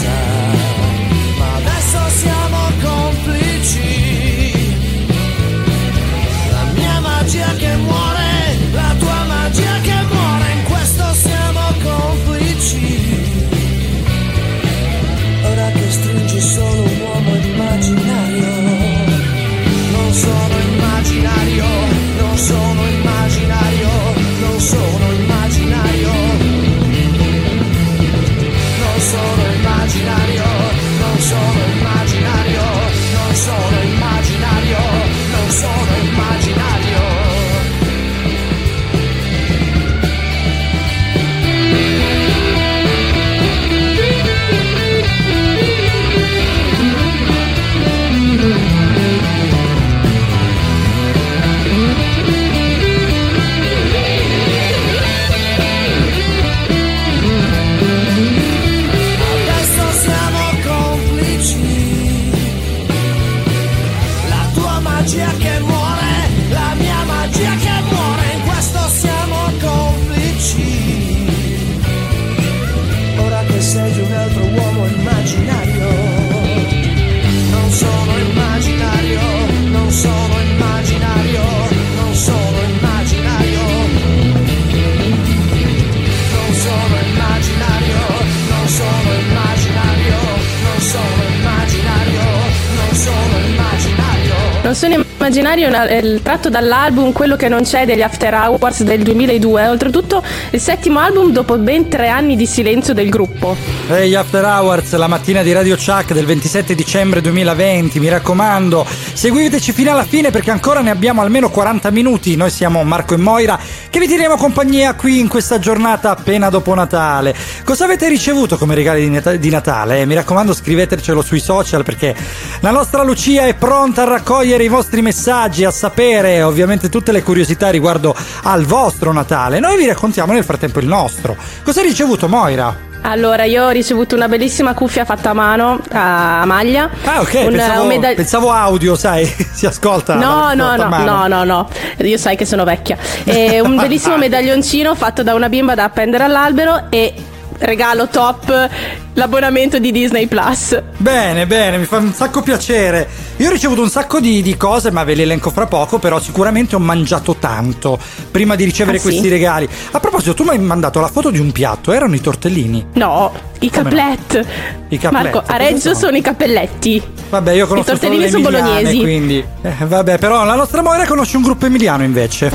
Immaginario 95.57 95.65
è 95.65 95.67
una- 95.67 95.89
il- 96.13 96.21
tratto 96.21 96.49
dall'album 96.49 97.11
Quello 97.11 97.35
che 97.35 97.47
non 97.49 97.63
c'è 97.63 97.85
degli 97.85 98.01
After 98.01 98.33
Hours 98.33 98.83
del 98.83 99.01
2002. 99.01 99.67
Oltretutto, 99.67 100.21
il 100.51 100.59
settimo 100.59 100.99
album 100.99 101.31
dopo 101.31 101.57
ben 101.57 101.87
tre 101.89 102.09
anni 102.09 102.35
di 102.35 102.45
silenzio 102.45 102.93
del 102.93 103.09
gruppo. 103.09 103.55
Ehi 103.89 104.13
After 104.15 104.43
Hours, 104.43 104.93
la 104.95 105.07
mattina 105.07 105.41
di 105.41 105.51
Radio 105.53 105.75
Chuck 105.75 106.13
del 106.13 106.25
27 106.25 106.75
dicembre 106.75 107.21
2020, 107.21 107.99
mi 107.99 108.09
raccomando, 108.09 108.85
seguiteci 109.13 109.71
fino 109.71 109.91
alla 109.91 110.03
fine 110.05 110.29
perché 110.31 110.51
ancora 110.51 110.81
ne 110.81 110.89
abbiamo 110.91 111.21
almeno 111.21 111.49
40 111.49 111.89
minuti. 111.91 112.35
Noi 112.35 112.49
siamo 112.51 112.83
Marco 112.83 113.13
e 113.13 113.17
Moira 113.17 113.57
che 113.89 113.99
vi 113.99 114.07
teniamo 114.07 114.35
compagnia 114.35 114.93
qui 114.93 115.19
in 115.19 115.27
questa 115.27 115.59
giornata 115.59 116.11
appena 116.11 116.49
dopo 116.49 116.73
Natale. 116.73 117.35
Cosa 117.63 117.85
avete 117.85 118.07
ricevuto 118.07 118.57
come 118.57 118.75
regali 118.75 119.01
di 119.01 119.09
Nata- 119.09 119.35
di 119.35 119.49
Natale? 119.49 120.01
Eh, 120.01 120.05
mi 120.05 120.15
raccomando 120.15 120.53
scrivetecelo 120.53 121.21
sui 121.21 121.39
social 121.39 121.83
perché 121.83 122.15
la 122.59 122.71
nostra 122.71 123.03
Lucia 123.03 123.45
è 123.45 123.55
pronta 123.55 124.03
a 124.03 124.05
raccogliere 124.05 124.63
i 124.63 124.69
vostri 124.69 125.01
messaggi, 125.01 125.63
a 125.63 125.71
sapere 125.71 126.41
ovviamente 126.41 126.89
tutte 126.89 127.11
le 127.11 127.23
curiosità 127.23 127.69
riguardo 127.69 128.15
al 128.43 128.65
vostro 128.65 129.11
Natale. 129.13 129.59
Noi 129.59 129.77
vi 129.77 129.87
raccontiamo 129.87 130.33
nel 130.33 130.43
frattempo 130.43 130.79
il 130.79 130.87
nostro. 130.87 131.35
Cosa 131.63 131.81
hai 131.81 131.87
ricevuto 131.87 132.27
Moira? 132.27 132.86
Allora, 133.01 133.43
io 133.45 133.65
ho 133.65 133.69
ricevuto 133.69 134.15
una 134.15 134.27
bellissima 134.27 134.73
cuffia 134.73 135.05
fatta 135.05 135.29
a 135.29 135.33
mano 135.33 135.79
a 135.91 136.43
maglia. 136.45 136.89
Ah, 137.05 137.21
ok, 137.21 137.33
Un- 137.45 137.51
pensavo, 137.53 137.81
un 137.83 137.87
medagli- 137.87 138.15
pensavo 138.15 138.51
audio, 138.51 138.95
sai, 138.95 139.25
si 139.53 139.65
ascolta. 139.65 140.15
No, 140.15 140.53
no, 140.53 140.75
no, 140.75 140.87
no, 140.89 141.27
no, 141.27 141.43
no, 141.45 141.69
io 141.99 142.17
sai 142.17 142.35
che 142.35 142.45
sono 142.45 142.63
vecchia. 142.65 142.97
E 143.23 143.61
un 143.61 143.75
bellissimo 143.79 144.17
medaglioncino 144.17 144.93
fatto 144.95 145.23
da 145.23 145.33
una 145.35 145.47
bimba 145.47 145.73
da 145.73 145.85
appendere 145.85 146.25
all'albero 146.25 146.87
e 146.89 147.13
regalo 147.59 148.07
top 148.07 148.69
l'abbonamento 149.13 149.79
di 149.79 149.91
Disney 149.91 150.27
Plus. 150.27 150.79
Bene, 150.97 151.47
bene, 151.47 151.77
mi 151.77 151.85
fa 151.85 151.97
un 151.97 152.13
sacco 152.13 152.41
piacere. 152.41 153.07
Io 153.37 153.49
ho 153.49 153.51
ricevuto 153.51 153.81
un 153.81 153.89
sacco 153.89 154.19
di, 154.19 154.41
di 154.41 154.55
cose, 154.57 154.91
ma 154.91 155.03
ve 155.03 155.15
le 155.15 155.23
elenco 155.23 155.49
fra 155.49 155.65
poco, 155.65 155.97
però 155.99 156.19
sicuramente 156.19 156.75
ho 156.75 156.79
mangiato 156.79 157.35
tanto 157.35 157.97
prima 158.31 158.55
di 158.55 158.63
ricevere 158.63 158.97
Ah, 158.97 158.99
sì? 158.99 159.07
questi 159.07 159.27
regali. 159.29 159.67
A 159.91 159.99
proposito, 159.99 160.33
tu 160.33 160.43
mi 160.43 160.49
hai 160.49 160.59
mandato 160.59 160.99
la 160.99 161.07
foto 161.07 161.29
di 161.31 161.39
un 161.39 161.51
piatto, 161.51 161.91
erano 161.91 162.15
i 162.15 162.21
tortellini. 162.21 162.85
No, 162.93 163.31
i 163.59 163.71
Come 163.71 163.89
no? 163.89 164.45
I 164.89 164.97
cappellet, 164.97 165.11
Marco, 165.11 165.43
a 165.45 165.57
Reggio 165.57 165.79
sono? 165.79 165.95
sono? 165.95 166.17
i 166.17 166.21
cappelletti. 166.21 167.01
Vabbè, 167.29 167.51
io 167.53 167.67
conosco 167.67 167.89
I 167.89 167.91
tortellini 167.93 168.29
solo 168.29 168.49
le 168.49 168.57
sono 168.57 168.67
emiliane, 168.69 168.81
bolognesi. 168.83 169.01
quindi... 169.01 169.45
eh, 169.63 169.85
vabbè, 169.85 170.17
però 170.19 170.45
la 170.45 170.55
nostra 170.55 170.81
Moira 170.81 171.05
conosce 171.05 171.37
un 171.37 171.43
gruppo 171.43 171.65
emiliano 171.65 172.03
invece. 172.03 172.51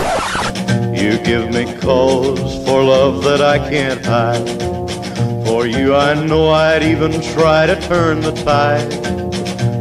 You 0.93 1.21
give 1.23 1.49
me 1.51 1.77
cause 1.81 2.41
for 2.65 2.83
love 2.83 3.25
that 3.25 3.41
I 3.41 3.61
can't 3.69 4.07
hide. 4.07 4.82
For 5.53 5.67
you, 5.67 5.95
I 5.95 6.15
know 6.15 6.49
I'd 6.49 6.83
even 6.83 7.21
try 7.21 7.67
to 7.67 7.79
turn 7.79 8.23
the 8.23 8.33
tide. 8.33 8.89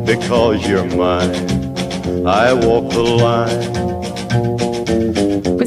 Because 0.05 0.67
you're 0.67 0.83
mine, 0.83 2.27
I 2.27 2.51
walk 2.51 2.91
the 2.91 3.01
line. 3.01 4.00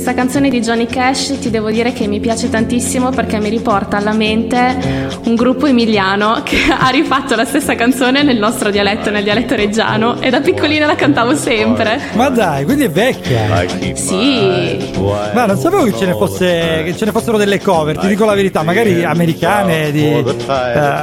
Questa 0.04 0.20
canzone 0.20 0.50
di 0.50 0.60
Johnny 0.60 0.84
Cash 0.84 1.38
ti 1.38 1.48
devo 1.48 1.70
dire 1.70 1.94
che 1.94 2.06
mi 2.06 2.20
piace 2.20 2.50
tantissimo 2.50 3.08
perché 3.08 3.40
mi 3.40 3.48
riporta 3.48 3.96
alla 3.96 4.12
mente 4.12 4.76
un 5.24 5.34
gruppo 5.34 5.64
emiliano 5.64 6.42
che 6.44 6.58
ha 6.78 6.90
rifatto 6.90 7.34
la 7.34 7.46
stessa 7.46 7.74
canzone 7.74 8.22
nel 8.22 8.36
nostro 8.36 8.68
dialetto, 8.68 9.08
nel 9.08 9.22
dialetto 9.22 9.54
reggiano 9.54 10.20
e 10.20 10.28
da 10.28 10.42
piccolina 10.42 10.84
la 10.84 10.94
cantavo 10.94 11.34
sempre. 11.34 11.98
Ma 12.12 12.28
dai, 12.28 12.66
quindi 12.66 12.84
è 12.84 12.90
vecchia. 12.90 13.66
Sì. 13.94 14.92
Ma 15.32 15.46
non 15.46 15.56
sapevo 15.56 15.84
che 15.84 15.96
ce 15.96 16.04
ne, 16.04 16.12
fosse, 16.12 16.82
che 16.84 16.94
ce 16.94 17.06
ne 17.06 17.10
fossero 17.10 17.38
delle 17.38 17.58
cover, 17.58 17.96
ti 17.96 18.06
dico 18.06 18.26
la 18.26 18.34
verità, 18.34 18.62
magari 18.62 19.02
americane 19.04 19.90
di 19.90 20.04
eh, 20.04 20.24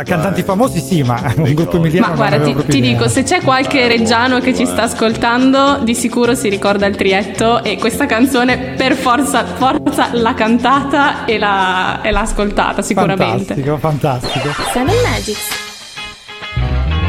cantanti 0.04 0.44
famosi 0.44 0.80
sì, 0.80 1.02
ma 1.02 1.34
un 1.38 1.52
gruppo 1.56 1.78
emiliano 1.78 2.10
Ma 2.10 2.14
guarda, 2.14 2.40
ti, 2.40 2.56
ti 2.68 2.80
dico, 2.80 3.08
se 3.08 3.24
c'è 3.24 3.42
qualche 3.42 3.88
reggiano 3.88 4.38
che 4.38 4.54
ci 4.54 4.68
sta 4.68 4.84
ascoltando, 4.84 5.80
di 5.82 5.96
sicuro 5.96 6.36
si 6.36 6.50
ricorda 6.50 6.86
il 6.86 6.96
trietto 6.96 7.64
e 7.64 7.80
questa 7.80 8.06
canzone 8.06 8.76
per 8.78 8.90
forza, 8.96 9.46
forza 9.46 10.10
l'ha 10.14 10.34
cantata 10.34 11.26
e 11.26 11.38
l'ha, 11.38 12.02
e 12.02 12.12
l'ha 12.12 12.22
ascoltata 12.22 12.82
sicuramente. 12.82 13.54
Fantastico, 13.54 13.78
fantastico. 13.78 14.50
Seven 14.72 14.96
Magics. 15.10 15.48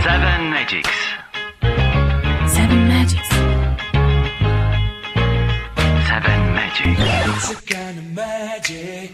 Seven 0.03 0.49
Magics. 0.49 0.91
Seven 2.47 2.87
Magics. 2.87 3.29
Seven 6.07 6.53
Magics. 6.53 7.01
It's 7.25 7.51
a 7.51 7.75
kind 7.75 7.99
of 7.99 8.05
magic. 8.15 9.11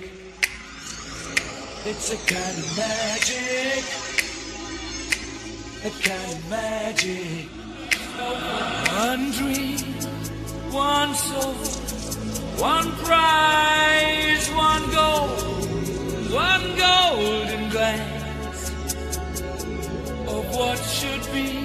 It's 1.84 2.12
a 2.12 2.16
kind 2.16 2.58
of 2.58 2.76
magic. 2.76 3.84
A 5.84 5.90
kind 6.06 6.32
of 6.32 6.50
magic. 6.50 7.48
One 8.18 9.30
dream, 9.30 9.78
one 10.72 11.14
soul, 11.14 11.54
one 12.58 12.90
prize, 13.04 14.48
one 14.50 14.90
goal, 14.90 15.28
one 16.34 16.76
golden 16.76 17.70
glance 17.70 18.70
of 20.26 20.56
what 20.56 20.78
should 20.78 21.32
be. 21.32 21.57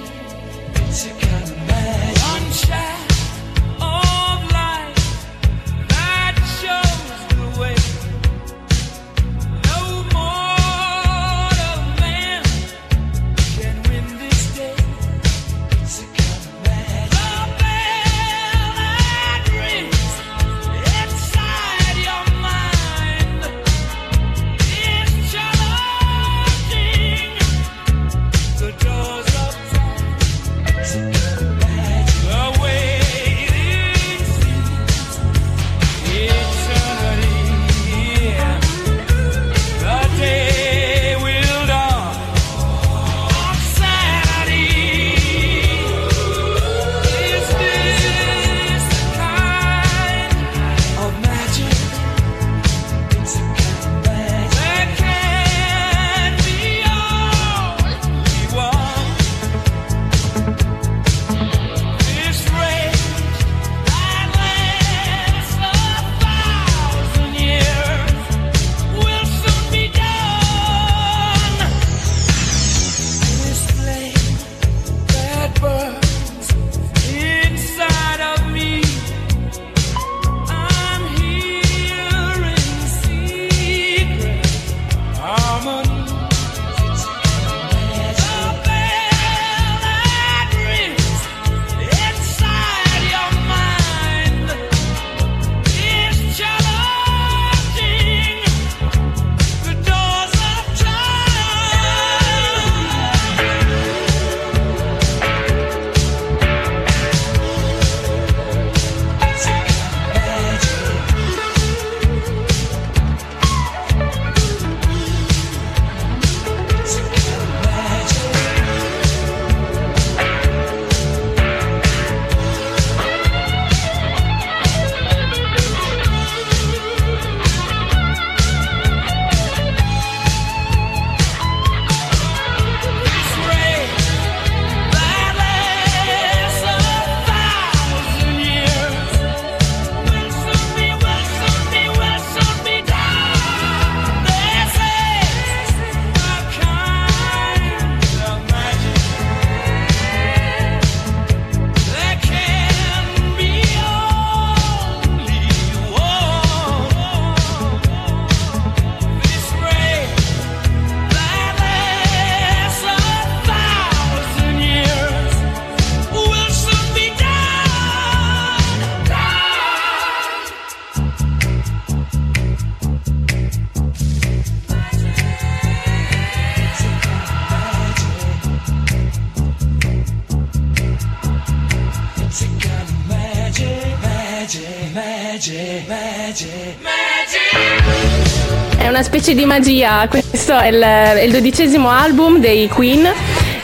Specie 189.24 189.38
di 189.40 189.46
magia, 189.46 190.06
questo 190.06 190.54
è 190.54 190.66
il, 190.66 190.82
è 190.82 191.22
il 191.22 191.32
dodicesimo 191.32 191.88
album 191.88 192.40
dei 192.40 192.68
Queen 192.68 193.10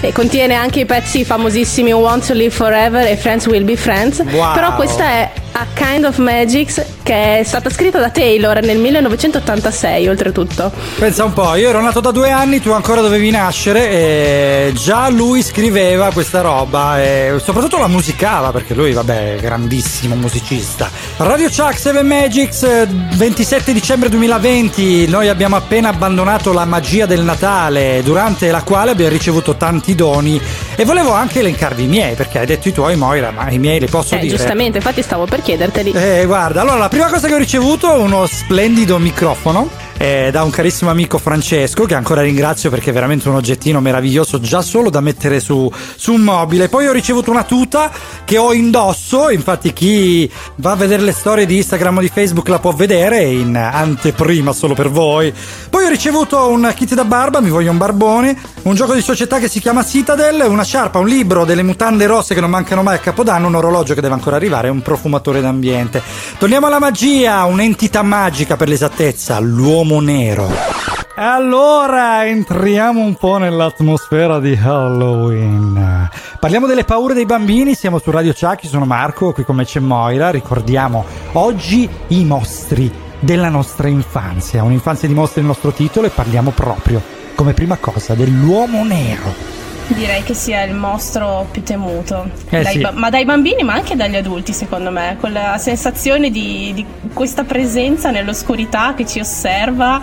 e 0.00 0.10
contiene 0.10 0.54
anche 0.54 0.80
i 0.80 0.86
pezzi 0.86 1.22
famosissimi 1.22 1.92
Want 1.92 2.26
to 2.26 2.32
Live 2.32 2.48
Forever 2.48 3.06
e 3.06 3.14
Friends 3.18 3.44
Will 3.44 3.64
Be 3.64 3.76
Friends, 3.76 4.20
Wow. 4.30 4.54
però 4.54 4.74
questa 4.74 5.04
è 5.04 5.30
A 5.52 5.66
Kind 5.74 6.04
of 6.06 6.16
Magic 6.16 6.82
che 7.10 7.38
è 7.40 7.42
stata 7.42 7.68
scritta 7.70 7.98
da 7.98 8.10
Taylor 8.10 8.62
nel 8.62 8.78
1986 8.78 10.06
oltretutto. 10.06 10.70
Pensa 10.96 11.24
un 11.24 11.32
po', 11.32 11.56
io 11.56 11.68
ero 11.70 11.80
nato 11.82 11.98
da 11.98 12.12
due 12.12 12.30
anni, 12.30 12.60
tu 12.60 12.70
ancora 12.70 13.00
dovevi 13.00 13.30
nascere 13.32 13.90
e 13.90 14.70
già 14.74 15.08
lui 15.08 15.42
scriveva 15.42 16.12
questa 16.12 16.40
roba 16.40 17.02
e 17.02 17.34
soprattutto 17.42 17.78
la 17.78 17.88
musicava 17.88 18.52
perché 18.52 18.74
lui, 18.74 18.92
vabbè, 18.92 19.34
è 19.38 19.40
grandissimo 19.40 20.14
musicista. 20.14 20.88
Radio 21.16 21.48
Chuck 21.48 21.76
7 21.80 22.00
Magics, 22.04 22.62
eh, 22.62 22.86
27 22.88 23.72
dicembre 23.72 24.08
2020, 24.08 25.08
noi 25.08 25.28
abbiamo 25.28 25.56
appena 25.56 25.88
abbandonato 25.88 26.52
la 26.52 26.64
magia 26.64 27.06
del 27.06 27.22
Natale 27.24 28.02
durante 28.04 28.52
la 28.52 28.62
quale 28.62 28.92
abbiamo 28.92 29.10
ricevuto 29.10 29.56
tanti 29.56 29.96
doni 29.96 30.40
e 30.76 30.84
volevo 30.84 31.10
anche 31.12 31.40
elencarvi 31.40 31.82
i 31.82 31.88
miei 31.88 32.14
perché 32.14 32.38
hai 32.38 32.46
detto 32.46 32.68
i 32.68 32.72
tuoi 32.72 32.94
Moira, 32.94 33.32
ma 33.32 33.50
i 33.50 33.58
miei 33.58 33.80
li 33.80 33.86
posso 33.86 34.14
Eh, 34.14 34.18
dire. 34.20 34.36
giustamente, 34.36 34.76
infatti 34.78 35.02
stavo 35.02 35.24
per 35.24 35.42
chiederteli. 35.42 35.90
Eh, 35.90 36.22
guarda, 36.24 36.60
allora 36.60 36.76
la 36.76 36.88
prima 36.88 36.98
cosa 37.08 37.28
che 37.28 37.34
ho 37.34 37.38
ricevuto 37.38 37.92
è 37.92 37.96
uno 37.96 38.26
splendido 38.26 38.98
microfono. 38.98 39.89
Eh, 40.00 40.30
da 40.32 40.44
un 40.44 40.50
carissimo 40.50 40.90
amico 40.90 41.18
Francesco 41.18 41.84
che 41.84 41.94
ancora 41.94 42.22
ringrazio 42.22 42.70
perché 42.70 42.88
è 42.88 42.92
veramente 42.94 43.28
un 43.28 43.34
oggettino 43.34 43.82
meraviglioso 43.82 44.40
già 44.40 44.62
solo 44.62 44.88
da 44.88 45.00
mettere 45.00 45.40
su, 45.40 45.70
su 45.94 46.14
un 46.14 46.22
mobile. 46.22 46.70
Poi 46.70 46.86
ho 46.86 46.92
ricevuto 46.92 47.30
una 47.30 47.44
tuta 47.44 47.92
che 48.24 48.38
ho 48.38 48.54
indosso 48.54 49.28
infatti 49.28 49.74
chi 49.74 50.30
va 50.56 50.70
a 50.70 50.76
vedere 50.76 51.02
le 51.02 51.12
storie 51.12 51.44
di 51.44 51.58
Instagram 51.58 51.98
o 51.98 52.00
di 52.00 52.08
Facebook 52.08 52.48
la 52.48 52.58
può 52.58 52.72
vedere 52.72 53.24
in 53.24 53.54
anteprima 53.54 54.54
solo 54.54 54.72
per 54.72 54.88
voi. 54.88 55.34
Poi 55.68 55.84
ho 55.84 55.88
ricevuto 55.90 56.48
un 56.48 56.72
kit 56.74 56.94
da 56.94 57.04
barba 57.04 57.40
mi 57.40 57.50
voglio 57.50 57.70
un 57.70 57.76
barbone 57.76 58.34
un 58.62 58.74
gioco 58.74 58.94
di 58.94 59.02
società 59.02 59.38
che 59.38 59.48
si 59.48 59.60
chiama 59.60 59.84
Citadel 59.84 60.46
una 60.48 60.64
sciarpa 60.64 60.98
un 60.98 61.08
libro 61.08 61.44
delle 61.44 61.62
mutande 61.62 62.06
rosse 62.06 62.32
che 62.32 62.40
non 62.40 62.48
mancano 62.48 62.82
mai 62.82 62.96
a 62.96 63.00
Capodanno 63.00 63.48
un 63.48 63.54
orologio 63.54 63.92
che 63.92 64.00
deve 64.00 64.14
ancora 64.14 64.36
arrivare 64.36 64.70
un 64.70 64.80
profumatore 64.80 65.42
d'ambiente. 65.42 66.02
Torniamo 66.38 66.68
alla 66.68 66.78
magia 66.78 67.44
un'entità 67.44 68.02
magica 68.02 68.56
per 68.56 68.68
l'esattezza 68.68 69.38
l'uomo 69.40 69.88
nero 69.98 70.80
allora 71.22 72.26
entriamo 72.26 73.00
un 73.00 73.14
po' 73.14 73.36
nell'atmosfera 73.36 74.40
di 74.40 74.58
Halloween. 74.58 76.08
Parliamo 76.38 76.66
delle 76.66 76.84
paure 76.84 77.12
dei 77.12 77.26
bambini, 77.26 77.74
siamo 77.74 77.98
su 77.98 78.10
Radio 78.10 78.32
io 78.34 78.56
sono 78.70 78.86
Marco, 78.86 79.32
qui 79.32 79.44
con 79.44 79.56
me 79.56 79.66
c'è 79.66 79.80
Moira, 79.80 80.30
ricordiamo 80.30 81.04
oggi 81.32 81.86
i 82.08 82.24
mostri 82.24 82.90
della 83.18 83.50
nostra 83.50 83.88
infanzia, 83.88 84.62
un'infanzia 84.62 85.08
di 85.08 85.14
mostri 85.14 85.40
nel 85.40 85.50
nostro 85.50 85.72
titolo 85.72 86.06
e 86.06 86.10
parliamo 86.10 86.52
proprio, 86.52 87.02
come 87.34 87.52
prima 87.52 87.76
cosa, 87.76 88.14
dell'uomo 88.14 88.82
nero. 88.82 89.59
Direi 89.94 90.22
che 90.22 90.34
sia 90.34 90.62
il 90.62 90.74
mostro 90.74 91.46
più 91.50 91.62
temuto. 91.64 92.30
Eh 92.48 92.62
Dai 92.62 92.72
sì. 92.74 92.80
ba- 92.80 92.92
ma 92.92 93.10
dai 93.10 93.24
bambini, 93.24 93.62
ma 93.64 93.72
anche 93.74 93.96
dagli 93.96 94.14
adulti, 94.16 94.52
secondo 94.52 94.90
me. 94.90 95.16
Quella 95.18 95.58
sensazione 95.58 96.30
di, 96.30 96.70
di 96.74 96.84
questa 97.12 97.42
presenza 97.44 98.10
nell'oscurità 98.10 98.94
che 98.94 99.04
ci 99.04 99.18
osserva. 99.20 100.00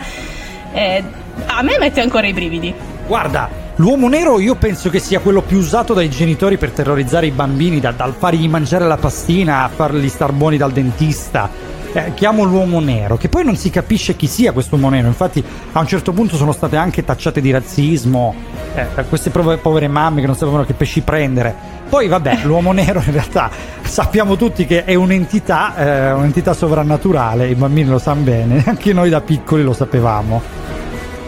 eh, 0.74 1.04
a 1.46 1.62
me 1.62 1.78
mette 1.80 2.02
ancora 2.02 2.28
i 2.28 2.34
brividi. 2.34 2.74
Guarda, 3.08 3.50
l'uomo 3.76 4.10
nero 4.10 4.40
io 4.40 4.56
penso 4.56 4.90
che 4.90 5.00
sia 5.00 5.20
quello 5.20 5.42
più 5.42 5.58
usato 5.58 5.94
dai 5.94 6.10
genitori 6.10 6.58
per 6.58 6.72
terrorizzare 6.72 7.28
i 7.28 7.32
bambini, 7.32 7.80
da- 7.80 7.92
dal 7.92 8.14
fargli 8.18 8.48
mangiare 8.50 8.86
la 8.86 8.98
pastina 8.98 9.64
a 9.64 9.70
farli 9.70 10.10
star 10.10 10.34
buoni 10.34 10.58
dal 10.58 10.74
dentista. 10.74 11.50
Eh, 11.98 12.14
chiamo 12.14 12.44
l'uomo 12.44 12.80
nero, 12.80 13.18
che 13.18 13.28
poi 13.28 13.44
non 13.44 13.56
si 13.56 13.72
capisce 13.72 14.16
chi 14.16 14.28
sia 14.28 14.52
questo 14.52 14.76
uomo 14.76 14.90
nero. 14.90 15.08
Infatti, 15.08 15.44
a 15.72 15.80
un 15.80 15.88
certo 15.88 16.12
punto 16.12 16.36
sono 16.36 16.52
state 16.52 16.76
anche 16.76 17.04
tacciate 17.04 17.42
di 17.42 17.50
razzismo. 17.50 18.36
eh, 18.76 18.86
da 18.94 19.04
queste 19.06 19.32
povere 19.32 19.88
mamme 19.88 20.22
che 20.22 20.28
non 20.28 20.36
sapevano 20.36 20.64
che 20.64 20.74
pesci 20.74 21.02
prendere. 21.02 21.56
Poi, 21.90 22.08
vabbè, 22.08 22.42
l'uomo 22.46 22.72
nero 22.72 23.02
in 23.04 23.12
realtà 23.12 23.50
sappiamo 23.82 24.36
tutti 24.36 24.68
che 24.68 24.84
è 24.86 24.94
un'entità, 24.94 25.76
eh, 25.76 26.12
un'entità 26.12 26.54
sovrannaturale. 26.54 27.48
I 27.48 27.56
bambini 27.56 27.90
lo 27.90 27.98
sanno 27.98 28.22
bene, 28.22 28.62
anche 28.68 28.94
noi 28.94 29.10
da 29.10 29.22
piccoli 29.22 29.64
lo 29.64 29.74
sapevamo. 29.74 30.40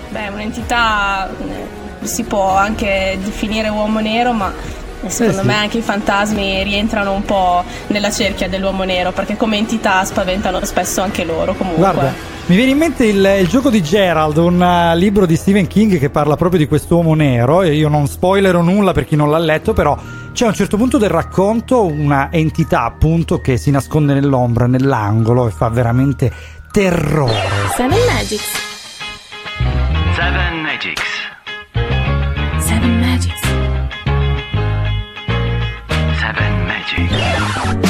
Beh, 0.10 0.28
un'entità 0.28 1.30
eh, 1.32 2.06
si 2.06 2.26
può 2.26 2.56
anche 2.56 3.18
definire 3.24 3.70
uomo 3.70 4.02
nero, 4.02 4.34
ma 4.34 4.54
secondo 5.08 5.42
sì. 5.42 5.48
me 5.48 5.56
anche 5.56 5.78
i 5.80 5.82
fantasmi 5.82 6.64
rientrano 6.64 7.14
un 7.14 7.24
po' 7.24 7.64
nella 7.88 8.12
cerchia 8.12 8.48
dell'uomo 8.50 8.84
nero, 8.84 9.12
perché 9.12 9.38
come 9.38 9.58
entità 9.58 10.04
spaventano 10.06 10.64
spesso 10.66 11.02
anche 11.02 11.24
loro 11.24 11.54
comunque. 11.54 11.82
Guarda, 11.82 12.14
mi 12.48 12.56
viene 12.56 12.72
in 12.72 12.78
mente 12.78 13.06
il, 13.06 13.38
il 13.42 13.48
gioco 13.48 13.70
di 13.70 13.84
Gerald, 13.84 14.38
un 14.38 14.62
eh, 14.62 14.96
libro 14.96 15.26
di 15.26 15.36
Stephen 15.36 15.68
King 15.68 16.00
che 16.00 16.10
parla 16.10 16.36
proprio 16.36 16.60
di 16.60 16.68
quest'uomo 16.68 17.14
nero. 17.14 17.62
E 17.62 17.76
io 17.76 17.90
non 17.90 18.08
spoilerò 18.08 18.62
nulla 18.62 18.92
per 18.92 19.06
chi 19.06 19.16
non 19.16 19.30
l'ha 19.30 19.38
letto, 19.38 19.74
però 19.74 19.96
c'è 20.34 20.46
a 20.46 20.48
un 20.48 20.54
certo 20.54 20.76
punto 20.76 20.98
del 20.98 21.10
racconto 21.10 21.86
una 21.86 22.32
entità 22.32 22.84
appunto 22.84 23.40
che 23.40 23.58
si 23.58 23.70
nasconde 23.72 24.14
nell'ombra, 24.14 24.66
nell'angolo 24.66 25.48
e 25.48 25.52
fa 25.52 25.70
veramente 25.70 26.32
terrore. 26.72 27.34
Seven 27.76 28.00
Magics. 28.08 28.52
Seven 30.16 30.62
Magics. 30.62 31.19
Yeah. 37.08 37.89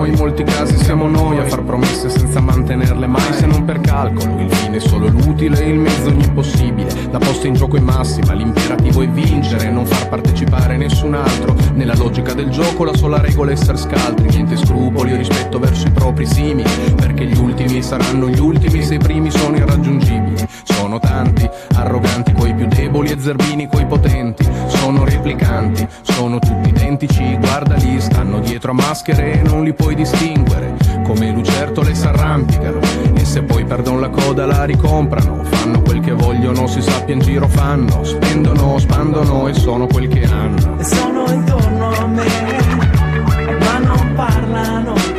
Noi, 0.00 0.10
in 0.10 0.14
molti 0.16 0.44
casi 0.44 0.76
siamo 0.78 1.06
noi 1.08 1.38
a 1.38 1.44
far 1.44 1.62
promesse 1.62 2.08
senza 2.08 2.40
mantenerle 2.40 3.06
mai 3.06 3.32
se 3.32 3.46
non 3.46 3.64
per 3.64 3.80
calcolo. 3.80 4.38
Il 4.40 4.50
fine 4.50 4.76
è 4.76 4.80
solo 4.80 5.08
l'utile, 5.08 5.62
il 5.64 5.78
mezzo 5.78 6.08
ogni 6.08 6.28
possibile. 6.30 6.90
La 7.10 7.18
posta 7.18 7.46
in 7.46 7.54
gioco 7.54 7.76
è 7.76 7.80
massima, 7.80 8.32
l'imperativo 8.32 9.02
è 9.02 9.08
vincere, 9.08 9.70
non 9.70 9.84
far 9.84 10.08
partecipare 10.08 10.76
nessun 10.76 11.14
altro. 11.14 11.54
Nella 11.74 11.94
logica 11.94 12.32
del 12.32 12.48
gioco 12.48 12.84
la 12.84 12.94
sola 12.94 13.20
regola 13.20 13.50
è 13.50 13.54
essere 13.54 13.76
scaltri, 13.76 14.28
niente 14.28 14.56
scrupoli 14.56 15.12
o 15.12 15.16
rispetto 15.16 15.58
verso 15.58 15.86
i 15.86 15.90
propri 15.90 16.26
simili. 16.26 16.68
Perché 16.96 17.26
gli 17.26 17.36
ultimi 17.36 17.82
saranno 17.82 18.28
gli 18.28 18.40
ultimi 18.40 18.82
se 18.82 18.94
i 18.94 18.98
primi 18.98 19.30
sono 19.30 19.56
irraggiungibili. 19.56 20.46
Sono 20.62 20.98
tanti, 20.98 21.48
arroganti 21.74 22.32
coi 22.32 22.54
più 22.54 22.66
deboli 22.66 23.10
e 23.10 23.20
zerbini 23.20 23.68
coi 23.68 23.86
potenti. 23.86 24.48
Sono 24.66 25.04
replicanti, 25.04 25.86
sono 26.00 26.38
tutti 26.38 26.70
identici, 26.70 27.36
guardali, 27.38 28.00
stanno 28.00 28.40
dietro 28.40 28.70
a 28.70 28.74
maschere 28.74 29.32
e 29.32 29.42
non 29.42 29.62
li 29.62 29.74
puoi 29.74 29.89
distinguere. 29.94 30.76
Come 31.04 31.32
lucertole 31.32 31.94
s'arrampicano 31.94 32.78
e 33.14 33.24
se 33.24 33.42
poi 33.42 33.64
perdono 33.64 33.98
la 33.98 34.10
coda 34.10 34.46
la 34.46 34.64
ricomprano. 34.64 35.42
Fanno 35.44 35.80
quel 35.82 36.00
che 36.00 36.12
vogliono, 36.12 36.66
si 36.66 36.80
sappia 36.80 37.14
in 37.14 37.20
giro 37.20 37.48
fanno. 37.48 38.04
Spendono, 38.04 38.78
spandono 38.78 39.48
e 39.48 39.54
sono 39.54 39.86
quel 39.86 40.08
che 40.08 40.24
hanno. 40.24 40.78
e 40.78 40.84
sono 40.84 41.24
intorno 41.32 41.90
a 41.90 42.06
me, 42.06 42.26
ma 43.58 43.78
non 43.78 44.12
parlano 44.14 45.09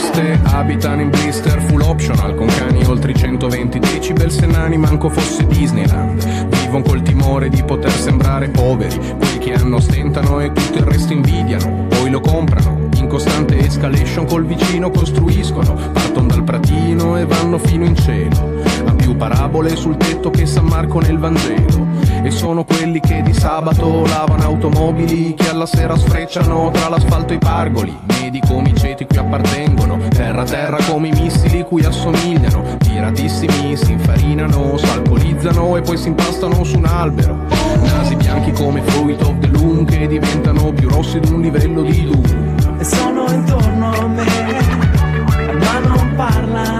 le 0.00 0.10
supposte 0.10 0.40
abitano 0.44 1.02
in 1.02 1.10
blister 1.10 1.60
full 1.62 1.82
optional 1.82 2.34
Con 2.34 2.46
cani 2.46 2.84
oltre 2.86 3.12
i 3.12 3.14
120 3.14 3.78
decibel 3.78 4.30
se 4.30 4.46
nani 4.46 4.78
manco 4.78 5.08
fosse 5.08 5.46
Disneyland. 5.46 6.48
Vivono 6.48 6.82
col 6.82 7.02
timore 7.02 7.48
di 7.48 7.62
poter 7.62 7.92
sembrare 7.92 8.48
poveri 8.48 8.96
Quelli 8.96 9.38
che 9.38 9.52
hanno 9.52 9.80
stentano 9.80 10.40
e 10.40 10.52
tutto 10.52 10.78
il 10.78 10.84
resto 10.84 11.12
invidiano. 11.12 11.86
Poi 11.88 12.10
lo 12.10 12.20
comprano 12.20 12.88
in 12.96 13.06
costante 13.06 13.58
escalation 13.58 14.26
col 14.26 14.44
vicino 14.44 14.90
costruiscono 14.90 15.74
Partono 15.92 16.28
dal 16.28 16.44
pratino 16.44 17.16
e 17.16 17.24
vanno 17.24 17.58
fino 17.58 17.84
in 17.84 17.96
cielo 17.96 18.59
più 19.10 19.16
parabole 19.16 19.74
sul 19.74 19.96
tetto 19.96 20.30
che 20.30 20.46
San 20.46 20.66
Marco 20.66 21.00
nel 21.00 21.18
Vangelo. 21.18 21.88
E 22.22 22.30
sono 22.30 22.64
quelli 22.64 23.00
che 23.00 23.22
di 23.22 23.32
sabato 23.32 24.04
lavano 24.04 24.42
automobili 24.42 25.34
Che 25.34 25.48
alla 25.48 25.64
sera 25.66 25.96
sfrecciano 25.96 26.70
tra 26.70 26.88
l'asfalto 26.88 27.32
e 27.32 27.36
i 27.36 27.38
pargoli. 27.38 27.96
Medi 28.20 28.40
come 28.46 28.68
i 28.68 28.76
ceti 28.76 29.06
cui 29.06 29.16
appartengono 29.16 29.98
Terra 30.10 30.42
a 30.42 30.44
terra 30.44 30.78
come 30.88 31.08
i 31.08 31.12
missili 31.12 31.64
cui 31.64 31.84
assomigliano. 31.84 32.76
Tiratissimi 32.78 33.76
si 33.76 33.92
infarinano, 33.92 34.76
s'alcolizzano 34.76 35.76
e 35.76 35.80
poi 35.82 35.96
si 35.96 36.08
impastano 36.08 36.62
su 36.62 36.76
un 36.76 36.84
albero. 36.84 37.36
Nasi 37.82 38.14
bianchi 38.14 38.52
come 38.52 38.80
fruit 38.82 39.20
of 39.22 39.38
the 39.40 39.48
Che 39.86 40.06
diventano 40.06 40.72
più 40.72 40.88
rossi 40.88 41.18
di 41.18 41.32
un 41.32 41.40
livello 41.40 41.82
di 41.82 42.04
lume 42.04 42.58
e 42.78 42.84
sono 42.84 43.30
intorno 43.30 43.92
a 43.92 44.06
me, 44.06 44.24
ma 45.58 45.78
non 45.80 46.12
parlano 46.16 46.79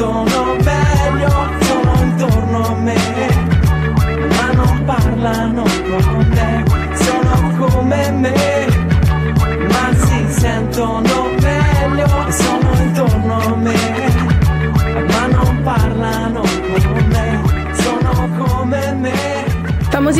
don't 0.00 0.29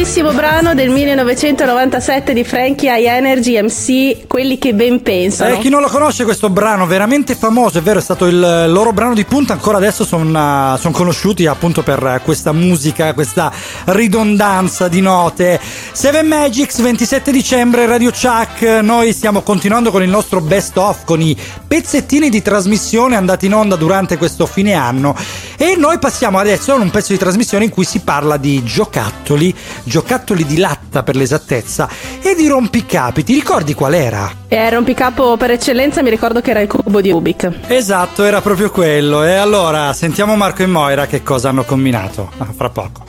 Famosissimo 0.01 0.33
brano 0.33 0.75
del 0.75 0.89
1997 0.89 2.33
di 2.33 2.43
Frankie 2.43 2.91
High 2.91 3.07
Energy 3.07 3.61
MC, 3.61 4.27
quelli 4.27 4.57
che 4.57 4.73
ben 4.73 5.03
pensano. 5.03 5.53
Eh, 5.55 5.59
chi 5.59 5.69
non 5.69 5.83
lo 5.83 5.89
conosce 5.89 6.25
questo 6.25 6.49
brano, 6.49 6.87
veramente 6.87 7.35
famoso, 7.35 7.77
è 7.77 7.83
vero, 7.83 7.99
è 7.99 8.03
stato 8.03 8.25
il 8.25 8.39
loro 8.39 8.95
brano 8.95 9.13
di 9.13 9.27
punta, 9.27 9.53
ancora 9.53 9.77
adesso 9.77 10.07
sono 10.07 10.79
conosciuti 10.91 11.45
appunto 11.45 11.83
per 11.83 12.23
questa 12.25 12.53
musica, 12.53 13.13
questa 13.13 13.53
ridondanza 13.85 14.89
di 14.89 15.03
note. 15.03 15.61
Seven 15.93 16.27
Magics, 16.27 16.81
27 16.81 17.33
dicembre, 17.33 17.85
Radio 17.85 18.11
Chuck, 18.11 18.63
noi 18.81 19.13
stiamo 19.13 19.43
continuando 19.43 19.91
con 19.91 20.03
il 20.03 20.09
nostro 20.09 20.41
best 20.41 20.77
of, 20.79 21.05
con 21.05 21.21
i 21.21 21.37
pezzettini 21.67 22.31
di 22.31 22.41
trasmissione 22.41 23.17
andati 23.17 23.47
in 23.47 23.55
onda 23.55 23.77
durante 23.77 24.17
questo 24.17 24.47
fine 24.47 24.73
anno 24.73 25.15
e 25.57 25.75
noi 25.77 25.99
passiamo 25.99 26.39
adesso 26.39 26.73
a 26.73 26.77
un 26.77 26.91
pezzo 26.91 27.13
di 27.13 27.19
trasmissione 27.19 27.65
in 27.65 27.71
cui 27.71 27.85
si 27.85 28.01
parla 28.01 28.37
di 28.39 28.63
giocattoli, 28.63 29.55
giocattoli 29.83 30.47
di 30.47 30.57
latta 30.57 31.03
per 31.03 31.17
l'esattezza 31.17 31.89
e 32.23 32.35
di 32.35 32.47
rompicapi. 32.47 33.23
Ti 33.23 33.35
ricordi 33.35 33.75
qual 33.75 33.93
era? 33.93 34.33
Eh, 34.49 34.71
rompicapo 34.71 35.37
per 35.37 35.51
eccellenza, 35.51 36.03
mi 36.03 36.11
ricordo 36.11 36.41
che 36.41 36.51
era 36.51 36.61
il 36.61 36.69
cubo 36.69 37.01
di 37.01 37.11
Rubik. 37.11 37.51
Esatto, 37.67 38.25
era 38.25 38.41
proprio 38.41 38.71
quello. 38.71 39.23
E 39.23 39.35
allora 39.35 39.93
sentiamo 39.93 40.35
Marco 40.35 40.63
e 40.63 40.67
Moira 40.67 41.07
che 41.07 41.23
cosa 41.23 41.51
hanno 41.51 41.65
combinato. 41.65 42.31
Ah, 42.39 42.49
fra 42.57 42.71
poco. 42.71 43.05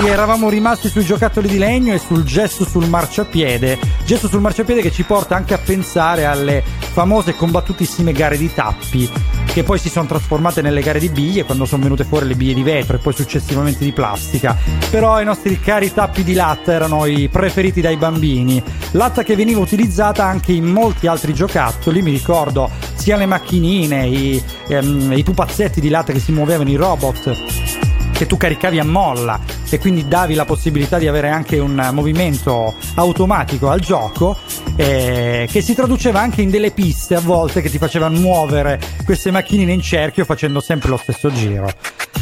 E 0.00 0.06
eravamo 0.06 0.48
rimasti 0.48 0.88
sui 0.88 1.04
giocattoli 1.04 1.48
di 1.48 1.58
legno 1.58 1.94
e 1.94 1.98
sul 1.98 2.21
gesto 2.22 2.64
sul 2.64 2.88
marciapiede. 2.88 3.78
Gesto 4.04 4.28
sul 4.28 4.40
marciapiede 4.40 4.80
che 4.82 4.90
ci 4.90 5.02
porta 5.02 5.36
anche 5.36 5.54
a 5.54 5.58
pensare 5.58 6.24
alle 6.24 6.62
famose 6.92 7.34
combattutissime 7.34 8.12
gare 8.12 8.36
di 8.36 8.52
tappi, 8.52 9.10
che 9.46 9.62
poi 9.62 9.78
si 9.78 9.88
sono 9.88 10.06
trasformate 10.06 10.60
nelle 10.60 10.82
gare 10.82 10.98
di 10.98 11.08
biglie 11.08 11.44
quando 11.44 11.64
sono 11.64 11.82
venute 11.82 12.04
fuori 12.04 12.26
le 12.26 12.34
biglie 12.34 12.54
di 12.54 12.62
vetro 12.62 12.96
e 12.96 13.00
poi 13.00 13.12
successivamente 13.12 13.84
di 13.84 13.92
plastica. 13.92 14.56
Però 14.90 15.20
i 15.20 15.24
nostri 15.24 15.58
cari 15.58 15.92
tappi 15.92 16.22
di 16.22 16.34
latta 16.34 16.72
erano 16.72 17.06
i 17.06 17.28
preferiti 17.28 17.80
dai 17.80 17.96
bambini. 17.96 18.62
Latta 18.92 19.22
che 19.22 19.36
veniva 19.36 19.60
utilizzata 19.60 20.24
anche 20.24 20.52
in 20.52 20.66
molti 20.66 21.06
altri 21.06 21.32
giocattoli, 21.32 22.02
mi 22.02 22.10
ricordo 22.10 22.70
sia 22.94 23.16
le 23.16 23.26
macchinine, 23.26 24.06
i, 24.06 24.42
ehm, 24.68 25.12
i 25.16 25.22
pupazzetti 25.22 25.80
di 25.80 25.88
latta 25.88 26.12
che 26.12 26.20
si 26.20 26.32
muovevano, 26.32 26.70
i 26.70 26.76
robot 26.76 27.80
che 28.22 28.28
tu 28.28 28.36
caricavi 28.36 28.78
a 28.78 28.84
molla 28.84 29.40
e 29.68 29.80
quindi 29.80 30.06
davi 30.06 30.34
la 30.34 30.44
possibilità 30.44 30.96
di 30.98 31.08
avere 31.08 31.30
anche 31.30 31.58
un 31.58 31.90
movimento 31.92 32.74
automatico 32.94 33.68
al 33.68 33.80
gioco 33.80 34.36
eh, 34.76 35.48
che 35.50 35.60
si 35.60 35.74
traduceva 35.74 36.20
anche 36.20 36.40
in 36.40 36.48
delle 36.48 36.70
piste 36.70 37.16
a 37.16 37.20
volte 37.20 37.60
che 37.60 37.68
ti 37.68 37.78
facevano 37.78 38.16
muovere 38.20 38.78
queste 39.04 39.32
macchinine 39.32 39.72
in 39.72 39.80
cerchio 39.80 40.24
facendo 40.24 40.60
sempre 40.60 40.88
lo 40.88 40.96
stesso 40.98 41.32
giro 41.32 41.68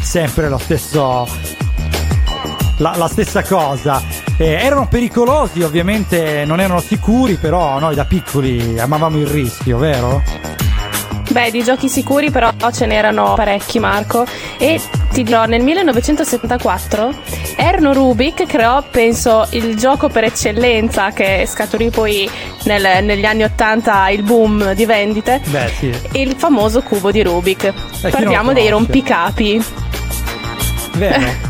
sempre 0.00 0.48
lo 0.48 0.56
stesso 0.56 1.28
la, 2.78 2.96
la 2.96 3.08
stessa 3.08 3.42
cosa 3.42 4.02
Eh, 4.38 4.52
erano 4.52 4.88
pericolosi 4.88 5.60
ovviamente 5.60 6.46
non 6.46 6.60
erano 6.60 6.80
sicuri 6.80 7.34
però 7.34 7.78
noi 7.78 7.94
da 7.94 8.06
piccoli 8.06 8.78
amavamo 8.78 9.18
il 9.18 9.26
rischio 9.26 9.76
vero? 9.76 10.22
Beh, 11.30 11.50
di 11.50 11.62
giochi 11.62 11.88
sicuri 11.88 12.30
però 12.30 12.50
ce 12.72 12.86
n'erano 12.86 13.34
parecchi, 13.34 13.78
Marco. 13.78 14.26
E 14.58 14.80
ti 15.12 15.22
dirò, 15.22 15.44
nel 15.44 15.62
1974 15.62 17.12
Erno 17.56 17.92
Rubik 17.92 18.46
creò, 18.46 18.82
penso, 18.90 19.46
il 19.50 19.76
gioco 19.76 20.08
per 20.08 20.24
eccellenza 20.24 21.10
che 21.10 21.46
scaturì 21.46 21.90
poi 21.90 22.28
nel- 22.64 23.04
negli 23.04 23.24
anni 23.24 23.44
80 23.44 24.08
il 24.10 24.22
boom 24.22 24.72
di 24.74 24.84
vendite. 24.86 25.40
Beh 25.46 25.70
sì 25.78 25.92
Il 26.12 26.34
famoso 26.36 26.82
cubo 26.82 27.10
di 27.12 27.22
Rubik. 27.22 27.72
lo 28.02 28.10
Parliamo 28.10 28.52
dei 28.52 28.68
rompicapi. 28.68 29.62
vero? 30.94 31.48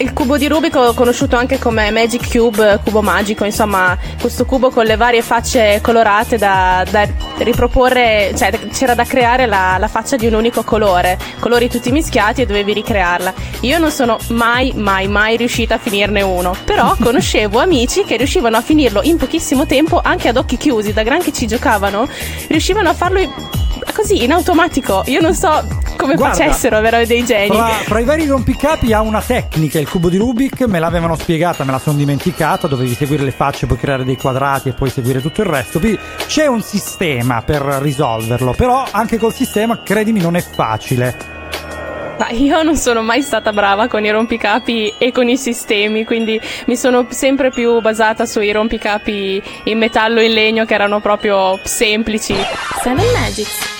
Il 0.00 0.14
cubo 0.14 0.38
di 0.38 0.48
Rubik 0.48 0.94
conosciuto 0.94 1.36
anche 1.36 1.58
come 1.58 1.90
Magic 1.90 2.30
Cube, 2.30 2.80
cubo 2.82 3.02
magico, 3.02 3.44
insomma, 3.44 3.98
questo 4.18 4.46
cubo 4.46 4.70
con 4.70 4.86
le 4.86 4.96
varie 4.96 5.20
facce 5.20 5.80
colorate 5.82 6.38
da, 6.38 6.82
da 6.90 7.06
riproporre, 7.36 8.32
cioè 8.34 8.50
c'era 8.72 8.94
da 8.94 9.04
creare 9.04 9.44
la, 9.44 9.76
la 9.78 9.88
faccia 9.88 10.16
di 10.16 10.26
un 10.26 10.32
unico 10.32 10.62
colore, 10.62 11.18
colori 11.38 11.68
tutti 11.68 11.92
mischiati 11.92 12.40
e 12.40 12.46
dovevi 12.46 12.72
ricrearla. 12.72 13.34
Io 13.60 13.78
non 13.78 13.90
sono 13.90 14.18
mai, 14.28 14.72
mai, 14.74 15.06
mai 15.06 15.36
riuscita 15.36 15.74
a 15.74 15.78
finirne 15.78 16.22
uno, 16.22 16.56
però 16.64 16.96
conoscevo 16.98 17.58
amici 17.58 18.02
che 18.02 18.16
riuscivano 18.16 18.56
a 18.56 18.62
finirlo 18.62 19.02
in 19.02 19.18
pochissimo 19.18 19.66
tempo 19.66 20.00
anche 20.02 20.28
ad 20.28 20.38
occhi 20.38 20.56
chiusi, 20.56 20.94
da 20.94 21.02
gran 21.02 21.20
che 21.20 21.34
ci 21.34 21.46
giocavano, 21.46 22.08
riuscivano 22.48 22.88
a 22.88 22.94
farlo 22.94 23.20
così 23.92 24.24
in 24.24 24.32
automatico. 24.32 25.02
Io 25.08 25.20
non 25.20 25.34
so 25.34 25.62
come 26.00 26.14
Guarda, 26.14 26.36
facessero, 26.36 26.80
vero 26.80 27.04
dei 27.04 27.24
geni. 27.24 27.54
Fra, 27.54 27.66
fra 27.66 28.00
i 28.00 28.04
vari 28.04 28.26
rompicapi 28.26 28.92
ha 28.92 29.00
una 29.00 29.20
tecnica, 29.20 29.78
il 29.78 29.88
cubo 29.88 30.08
di 30.08 30.16
Rubik, 30.16 30.62
me 30.62 30.78
l'avevano 30.78 31.16
spiegata, 31.16 31.64
me 31.64 31.72
la 31.72 31.78
sono 31.78 31.96
dimenticata, 31.96 32.66
dovevi 32.66 32.94
seguire 32.94 33.22
le 33.22 33.30
facce, 33.30 33.66
poi 33.66 33.76
creare 33.76 34.04
dei 34.04 34.16
quadrati 34.16 34.70
e 34.70 34.72
poi 34.72 34.90
seguire 34.90 35.20
tutto 35.20 35.42
il 35.42 35.48
resto. 35.48 35.78
Quindi 35.78 35.98
c'è 36.26 36.46
un 36.46 36.62
sistema 36.62 37.42
per 37.42 37.60
risolverlo, 37.62 38.52
però 38.52 38.84
anche 38.90 39.18
col 39.18 39.34
sistema, 39.34 39.82
credimi, 39.82 40.20
non 40.20 40.36
è 40.36 40.40
facile. 40.42 41.38
Ma 42.20 42.28
io 42.28 42.62
non 42.62 42.76
sono 42.76 43.00
mai 43.00 43.22
stata 43.22 43.50
brava 43.50 43.88
con 43.88 44.04
i 44.04 44.10
rompicapi 44.10 44.92
e 44.98 45.10
con 45.10 45.26
i 45.30 45.38
sistemi, 45.38 46.04
quindi 46.04 46.38
mi 46.66 46.76
sono 46.76 47.06
sempre 47.08 47.50
più 47.50 47.80
basata 47.80 48.26
sui 48.26 48.52
rompicapi 48.52 49.42
in 49.64 49.78
metallo 49.78 50.20
e 50.20 50.26
in 50.26 50.34
legno 50.34 50.64
che 50.66 50.74
erano 50.74 51.00
proprio 51.00 51.58
semplici. 51.62 52.34
Seven 52.82 53.06
Magics. 53.14 53.79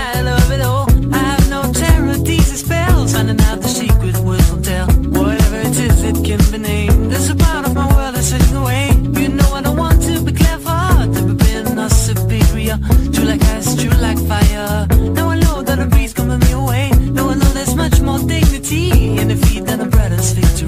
tea 18.71 19.17
in 19.19 19.27
the 19.27 19.35
feet 19.35 19.67
and 19.67 19.81
the 19.81 19.85
bread 19.85 20.13
and 20.13 20.23
sweet 20.23 20.60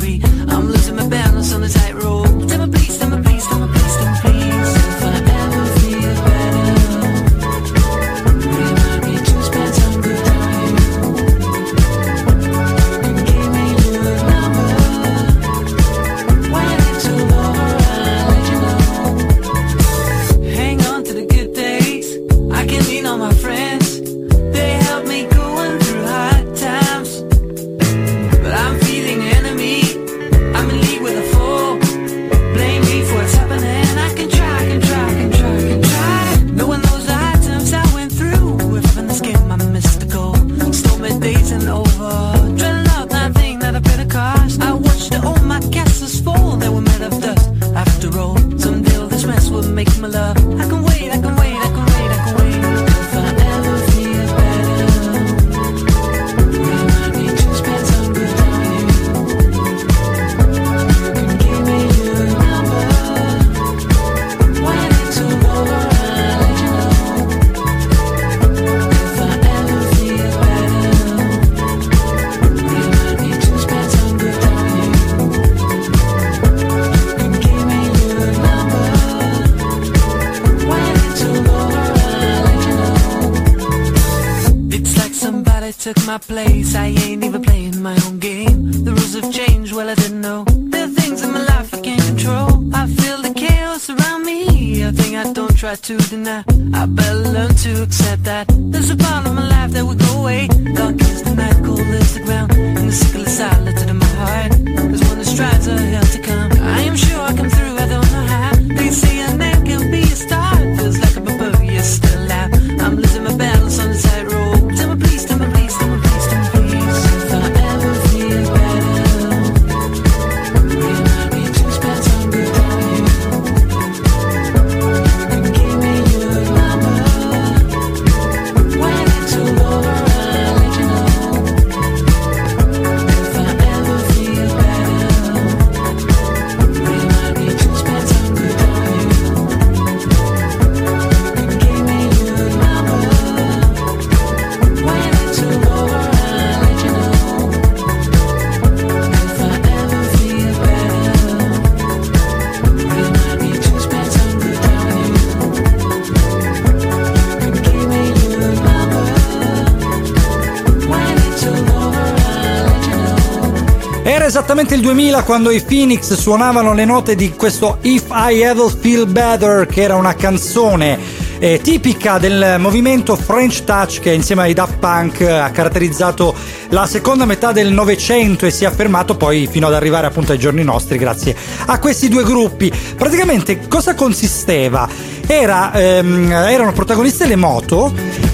esattamente 164.53 164.75
il 164.75 164.81
2000 164.81 165.23
quando 165.23 165.49
i 165.49 165.61
Phoenix 165.61 166.13
suonavano 166.13 166.73
le 166.73 166.85
note 166.85 167.15
di 167.15 167.31
questo 167.31 167.79
If 167.81 168.05
I 168.11 168.41
Ever 168.41 168.71
Feel 168.71 169.07
Better, 169.07 169.65
che 169.65 169.81
era 169.81 169.95
una 169.95 170.13
canzone 170.13 170.99
eh, 171.39 171.59
tipica 171.59 172.19
del 172.19 172.57
movimento 172.59 173.15
French 173.15 173.63
Touch 173.63 173.99
che 173.99 174.11
insieme 174.11 174.43
ai 174.43 174.53
Daft 174.53 174.77
Punk 174.77 175.21
ha 175.21 175.49
caratterizzato 175.49 176.35
la 176.69 176.85
seconda 176.85 177.25
metà 177.25 177.51
del 177.51 177.71
Novecento 177.71 178.45
e 178.45 178.51
si 178.51 178.63
è 178.63 178.67
affermato 178.67 179.17
poi 179.17 179.47
fino 179.49 179.65
ad 179.65 179.73
arrivare 179.73 180.05
appunto 180.05 180.33
ai 180.33 180.37
giorni 180.37 180.63
nostri 180.63 180.99
grazie 180.99 181.35
a 181.65 181.79
questi 181.79 182.07
due 182.07 182.23
gruppi. 182.23 182.71
Praticamente 182.95 183.67
cosa 183.67 183.95
consisteva? 183.95 184.87
Era, 185.25 185.73
ehm, 185.73 186.31
erano 186.31 186.73
protagoniste 186.73 187.25
le 187.25 187.37
moto 187.37 187.91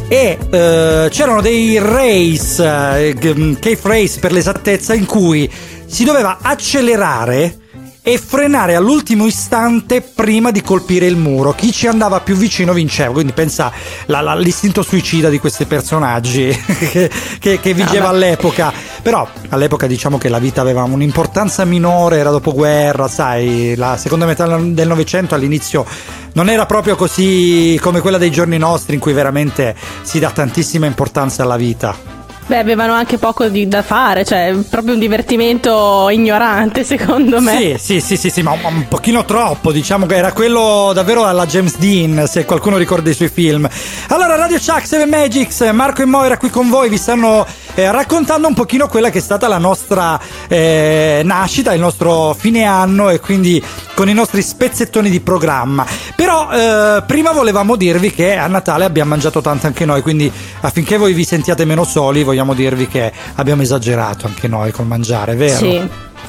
e 0.10 0.38
eh, 0.50 1.08
c'erano 1.10 1.40
dei 1.40 1.78
race, 1.80 2.62
eh, 2.62 3.14
g- 3.14 3.58
cave 3.60 3.80
race 3.84 4.20
per 4.20 4.34
l'esattezza, 4.34 4.94
in 4.94 5.06
cui 5.06 5.50
si 5.90 6.04
doveva 6.04 6.38
accelerare 6.42 7.58
e 8.02 8.18
frenare 8.18 8.76
all'ultimo 8.76 9.26
istante 9.26 10.02
prima 10.02 10.52
di 10.52 10.62
colpire 10.62 11.06
il 11.06 11.18
muro. 11.18 11.52
Chi 11.54 11.72
ci 11.72 11.86
andava 11.86 12.22
più 12.22 12.36
vicino 12.36 12.72
vinceva. 12.74 13.12
Quindi 13.12 13.34
pensa 13.34 13.72
la- 14.06 14.22
la- 14.22 14.36
l'istinto 14.36 14.82
suicida 14.82 15.30
di 15.30 15.38
questi 15.38 15.66
personaggi 15.66 16.48
che, 16.92 17.10
che- 17.40 17.60
che 17.60 17.74
vigeva 17.74 18.06
Ah, 18.08 18.10
all'epoca. 18.10 18.72
Però 19.04 19.28
all'epoca 19.50 19.86
diciamo 19.86 20.18
che 20.18 20.30
la 20.30 20.40
vita 20.40 20.62
aveva 20.62 20.84
un'importanza 20.84 21.66
minore, 21.66 22.18
era 22.18 22.32
dopoguerra, 22.32 23.08
sai, 23.08 23.76
la 23.76 23.98
seconda 23.98 24.26
metà 24.26 24.46
del 24.58 24.88
Novecento 24.88 25.36
all'inizio 25.36 25.86
non 26.34 26.50
era 26.50 26.66
proprio 26.66 26.96
così 26.96 27.78
come 27.82 28.00
quella 28.02 28.18
dei 28.18 28.32
giorni 28.32 28.58
nostri 28.58 28.94
in 28.94 29.00
cui 29.02 29.14
veramente 29.14 29.76
si 30.04 30.20
dà 30.20 30.30
tantissima 30.32 30.86
importanza 30.86 31.44
alla 31.44 31.58
vita. 31.58 32.18
Beh, 32.50 32.58
avevano 32.58 32.94
anche 32.94 33.20
poco 33.20 33.48
di- 33.48 33.68
da 33.68 33.84
fare, 33.84 34.26
cioè 34.26 34.56
proprio 34.68 34.96
un 34.96 35.00
divertimento 35.00 36.10
ignorante, 36.10 36.84
secondo 36.84 37.40
me. 37.40 37.78
Sì, 37.78 38.00
sì, 38.00 38.02
sì, 38.02 38.18
sì, 38.18 38.30
sì, 38.32 38.42
ma 38.42 38.54
un, 38.54 38.60
un 38.64 38.88
pochino 38.88 39.24
troppo, 39.24 39.72
diciamo 39.72 40.08
che 40.08 40.16
era 40.16 40.34
quello 40.34 40.90
davvero 40.92 41.26
alla 41.26 41.46
James 41.46 41.78
Dean, 41.78 42.26
se 42.28 42.46
qualcuno 42.46 42.78
ricorda 42.78 43.12
i 43.12 43.14
suoi 43.14 43.30
film. 43.30 43.70
Allora, 44.08 44.36
Radio 44.36 44.58
Chuck, 44.58 44.88
Seven 44.88 45.10
Magics, 45.10 45.62
Marco 45.74 46.02
e 46.02 46.06
Moira 46.06 46.40
qui 46.40 46.50
con 46.50 46.70
voi, 46.70 46.90
vi 46.90 46.98
stanno 46.98 47.46
eh, 47.76 47.92
raccontando 47.92 48.48
un 48.48 48.56
pochino 48.56 48.88
quella 48.88 49.12
che 49.12 49.20
è 49.20 49.22
stata 49.22 49.48
la 49.48 49.60
nostra 49.60 50.20
eh, 50.48 51.22
nascita, 51.24 51.74
il 51.74 51.80
nostro 51.80 52.34
fine 52.34 52.64
anno 52.64 53.12
e 53.12 53.20
quindi 53.20 53.64
con 53.94 54.10
i 54.10 54.14
nostri 54.14 54.42
spezzettoni 54.42 55.12
di 55.12 55.20
programma. 55.20 55.86
Però 56.16 56.50
eh, 56.52 57.04
prima 57.06 57.32
volevamo 57.32 57.76
dirvi 57.76 58.12
che 58.12 58.36
a 58.36 58.48
Natale 58.48 58.86
abbiamo 58.86 59.12
mangiato 59.12 59.40
tanto 59.40 59.68
anche 59.68 59.86
noi, 59.86 60.02
quindi 60.02 60.32
affinché 60.62 60.98
voi 60.98 61.14
vi 61.14 61.24
sentiate 61.24 61.64
meno 61.64 61.84
soli, 61.84 62.24
vogliamo 62.24 62.38
dirvi 62.54 62.88
che 62.88 63.12
abbiamo 63.36 63.62
esagerato 63.62 64.28
anche 64.28 64.48
noi 64.48 64.72
col 64.72 64.86
mangiare, 64.86 65.36
vero? 65.36 65.58
Sì, 65.58 65.82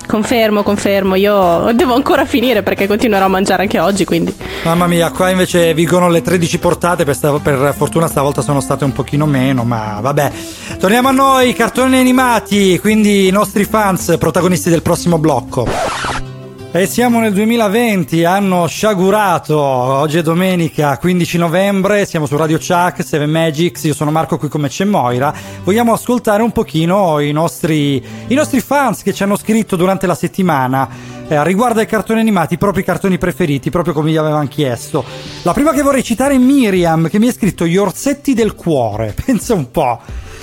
confermo, 0.06 0.62
confermo. 0.62 1.14
Io 1.14 1.70
devo 1.72 1.94
ancora 1.94 2.24
finire 2.24 2.62
perché 2.62 2.86
continuerò 2.86 3.26
a 3.26 3.28
mangiare 3.28 3.62
anche 3.62 3.78
oggi, 3.78 4.04
quindi. 4.04 4.34
Mamma 4.64 4.86
mia, 4.86 5.10
qua 5.10 5.30
invece 5.30 5.72
vigono 5.74 6.08
le 6.08 6.22
13 6.22 6.58
portate, 6.58 7.04
per, 7.04 7.14
sta- 7.14 7.38
per 7.38 7.74
fortuna 7.76 8.08
stavolta 8.08 8.42
sono 8.42 8.60
state 8.60 8.84
un 8.84 8.92
pochino 8.92 9.26
meno, 9.26 9.64
ma 9.64 9.98
vabbè. 10.00 10.32
Torniamo 10.78 11.08
a 11.08 11.12
noi, 11.12 11.52
cartoni 11.52 11.98
animati, 11.98 12.78
quindi 12.78 13.28
i 13.28 13.30
nostri 13.30 13.64
fans, 13.64 14.16
protagonisti 14.18 14.70
del 14.70 14.82
prossimo 14.82 15.18
blocco. 15.18 15.66
E 16.72 16.86
siamo 16.86 17.18
nel 17.18 17.32
2020, 17.32 18.24
anno 18.24 18.68
sciagurato, 18.68 19.58
oggi 19.58 20.18
è 20.18 20.22
domenica 20.22 20.96
15 20.98 21.36
novembre, 21.36 22.06
siamo 22.06 22.26
su 22.26 22.36
Radio 22.36 22.58
Chuck, 22.58 23.02
Seven 23.04 23.28
Magics, 23.28 23.82
io 23.82 23.92
sono 23.92 24.12
Marco 24.12 24.38
qui 24.38 24.48
come 24.48 24.68
c'è 24.68 24.84
Moira, 24.84 25.34
vogliamo 25.64 25.92
ascoltare 25.92 26.44
un 26.44 26.52
pochino 26.52 27.18
i 27.18 27.32
nostri, 27.32 28.00
i 28.28 28.34
nostri 28.34 28.60
fans 28.60 29.02
che 29.02 29.12
ci 29.12 29.24
hanno 29.24 29.36
scritto 29.36 29.74
durante 29.74 30.06
la 30.06 30.14
settimana 30.14 30.88
eh, 31.26 31.42
riguardo 31.42 31.80
ai 31.80 31.86
cartoni 31.86 32.20
animati, 32.20 32.54
i 32.54 32.58
propri 32.58 32.84
cartoni 32.84 33.18
preferiti, 33.18 33.68
proprio 33.68 33.92
come 33.92 34.12
gli 34.12 34.16
avevano 34.16 34.46
chiesto. 34.46 35.04
La 35.42 35.52
prima 35.52 35.72
che 35.72 35.82
vorrei 35.82 36.04
citare 36.04 36.34
è 36.34 36.38
Miriam 36.38 37.08
che 37.08 37.18
mi 37.18 37.26
ha 37.26 37.32
scritto 37.32 37.66
Gli 37.66 37.76
orsetti 37.76 38.32
del 38.32 38.54
cuore, 38.54 39.12
pensa 39.26 39.54
un 39.54 39.72
po'. 39.72 40.00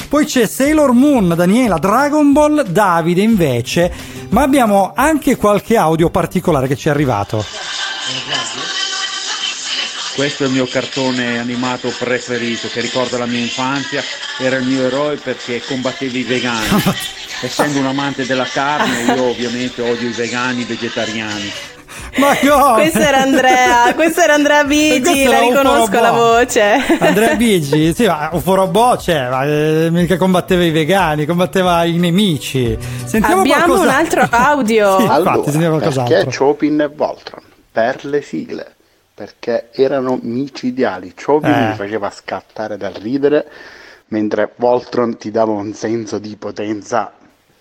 Poi 0.09 0.25
c'è 0.25 0.47
Sailor 0.47 0.93
Moon, 0.93 1.33
Daniela, 1.35 1.77
Dragon 1.77 2.31
Ball, 2.31 2.63
Davide 2.63 3.21
invece, 3.21 3.91
ma 4.29 4.41
abbiamo 4.41 4.93
anche 4.95 5.35
qualche 5.35 5.77
audio 5.77 6.09
particolare 6.09 6.67
che 6.67 6.75
ci 6.75 6.87
è 6.87 6.91
arrivato. 6.91 7.45
Questo 10.15 10.43
è 10.43 10.47
il 10.47 10.53
mio 10.53 10.65
cartone 10.65 11.37
animato 11.37 11.93
preferito 11.95 12.67
che 12.69 12.81
ricorda 12.81 13.19
la 13.19 13.27
mia 13.27 13.39
infanzia, 13.39 14.01
era 14.39 14.55
il 14.55 14.65
mio 14.65 14.83
eroe 14.83 15.17
perché 15.17 15.61
combatteva 15.61 16.17
i 16.17 16.23
vegani. 16.23 16.83
Essendo 17.41 17.77
un 17.77 17.85
amante 17.85 18.25
della 18.25 18.47
carne, 18.51 19.13
io 19.13 19.23
ovviamente 19.25 19.83
odio 19.83 20.07
i 20.07 20.13
vegani, 20.13 20.61
i 20.61 20.65
vegetariani. 20.65 21.51
Ma 22.17 22.35
come? 22.39 22.73
Questo 22.81 22.99
era 22.99 23.21
Andrea, 23.21 23.93
questo 23.93 24.21
era 24.21 24.33
Andrea 24.33 24.63
Bigi, 24.63 25.25
la 25.25 25.39
riconosco 25.39 25.99
la 25.99 26.11
voce. 26.11 26.61
Andrea 26.99 27.35
Bigi, 27.37 27.93
sì, 27.93 28.05
ma 28.05 28.29
un 28.31 28.41
forobò 28.41 28.95
c'è, 28.95 29.29
ma 29.29 29.43
eh, 29.45 29.89
mica 29.91 30.17
combatteva 30.17 30.63
i 30.63 30.71
vegani, 30.71 31.25
combatteva 31.25 31.83
i 31.83 31.97
nemici. 31.97 32.77
Sentiamo 33.05 33.41
Abbiamo 33.41 33.65
qualcosa- 33.65 33.89
un 33.89 33.95
altro 33.95 34.27
audio. 34.31 34.95
Sì, 34.97 35.01
infatti, 35.03 35.19
Allora, 35.27 35.43
sentiamo 35.51 35.77
perché 35.77 35.93
qualcos'altro. 35.93 36.45
Chopin 36.45 36.81
e 36.81 36.87
Voltron? 36.87 37.43
Per 37.71 38.05
le 38.05 38.21
sigle, 38.21 38.75
perché 39.13 39.69
erano 39.73 40.17
micidiali. 40.21 41.13
Chopin 41.13 41.51
Eh. 41.51 41.67
mi 41.69 41.75
faceva 41.75 42.09
scattare 42.09 42.77
dal 42.77 42.93
ridere, 42.93 43.45
mentre 44.07 44.51
Voltron 44.55 45.17
ti 45.17 45.29
dava 45.29 45.51
un 45.51 45.73
senso 45.73 46.17
di 46.17 46.35
potenza 46.37 47.11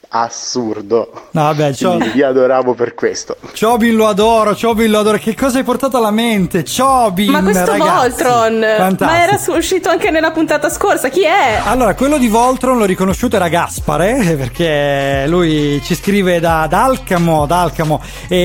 assurdo. 0.09 1.11
No, 1.33 1.43
vabbè, 1.43 1.75
Quindi 1.77 2.13
li 2.13 2.23
adoravo 2.23 2.75
per 2.75 2.95
questo. 2.95 3.37
Chobin 3.59 3.95
lo 3.97 4.07
adoro, 4.09 4.57
Chobin 4.59 4.91
lo 4.91 4.99
adoro. 5.01 5.19
Che 5.19 5.35
cosa 5.35 5.59
hai 5.59 5.65
portato 5.65 5.97
alla 5.97 6.11
mente? 6.11 6.65
Chobin, 6.65 7.31
Ma 7.31 7.43
questo 7.43 7.73
ragazzi. 7.73 7.91
Voltron, 8.23 8.61
Fantastico. 8.77 9.05
ma 9.05 9.23
era 9.23 9.41
uscito 9.59 9.89
anche 9.89 10.11
nella 10.11 10.31
puntata 10.31 10.69
scorsa, 10.71 11.09
chi 11.09 11.23
è? 11.25 11.61
Allora, 11.65 11.95
quello 11.95 12.19
di 12.19 12.29
Voltron 12.29 12.79
l'ho 12.79 12.85
riconosciuto 12.85 13.37
era 13.37 13.49
Gaspare, 13.49 14.19
eh, 14.19 14.35
perché 14.37 15.25
lui 15.29 15.81
ci 15.85 15.95
scrive 15.95 16.41
da, 16.41 16.67
da 16.69 16.85
Alcamo, 16.85 17.47
da 17.47 17.63
Alcamo 17.63 18.03
e, 18.29 18.37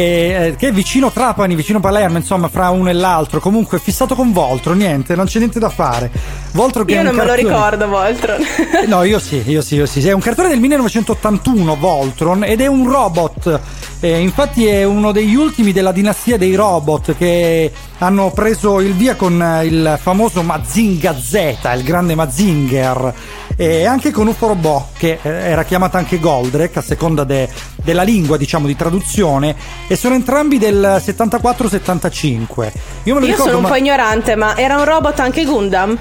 eh, 0.51 0.55
che 0.57 0.69
è 0.69 0.71
vicino 0.71 1.11
Trapani, 1.11 1.55
vicino 1.55 1.79
Palermo, 1.79 2.17
insomma, 2.17 2.47
fra 2.49 2.69
uno 2.69 2.89
e 2.89 2.93
l'altro. 2.93 3.39
Comunque, 3.39 3.79
fissato 3.79 4.15
con 4.15 4.31
Voltron, 4.31 4.77
niente, 4.77 5.15
non 5.15 5.25
c'è 5.25 5.39
niente 5.39 5.59
da 5.59 5.69
fare. 5.69 6.09
Voltron 6.53 6.85
che 6.85 6.93
Io 6.93 7.03
non 7.03 7.15
me 7.15 7.21
lo 7.23 7.27
cartone- 7.33 7.49
ricordo 7.49 7.87
Voltron. 7.87 8.39
No, 8.87 9.03
io 9.03 9.19
sì, 9.19 9.43
io 9.47 9.61
sì, 9.61 9.75
io 9.75 9.85
sì. 9.85 10.05
È 10.07 10.11
un 10.11 10.19
cartone 10.21 10.49
del 10.49 10.59
1981, 10.59 11.50
Voltron, 11.79 12.43
ed 12.43 12.61
è 12.61 12.67
un 12.67 12.89
robot 12.89 13.59
Eh, 14.03 14.17
infatti 14.17 14.65
è 14.65 14.83
uno 14.83 15.11
degli 15.11 15.35
ultimi 15.35 15.71
della 15.71 15.91
dinastia 15.91 16.35
dei 16.35 16.55
robot 16.55 17.15
che 17.15 17.71
hanno 17.99 18.31
preso 18.31 18.79
il 18.79 18.95
via 18.95 19.13
con 19.15 19.33
il 19.63 19.99
famoso 20.01 20.41
Mazinga 20.41 21.15
Z, 21.15 21.33
il 21.75 21.83
grande 21.83 22.15
Mazinger, 22.15 23.13
e 23.55 23.85
anche 23.85 24.09
con 24.09 24.25
UFO 24.25 24.47
Robot, 24.47 24.85
che 24.97 25.19
eh, 25.21 25.29
era 25.29 25.63
chiamata 25.65 25.99
anche 25.99 26.17
Goldrake 26.19 26.79
a 26.79 26.81
seconda 26.81 27.23
de- 27.25 27.47
della 27.75 28.01
lingua, 28.01 28.37
diciamo, 28.37 28.65
di 28.65 28.75
traduzione, 28.75 29.55
e 29.87 29.95
sono 29.95 30.15
entrambi 30.15 30.57
del 30.57 30.99
74-75. 30.99 32.71
Io 33.03 33.13
Io 33.13 33.19
ricordo, 33.19 33.43
sono 33.43 33.57
un 33.57 33.61
ma- 33.61 33.69
po' 33.69 33.75
ignorante, 33.75 34.35
ma 34.35 34.57
era 34.57 34.77
un 34.77 34.85
robot 34.85 35.19
anche 35.19 35.45
Gundam? 35.45 35.95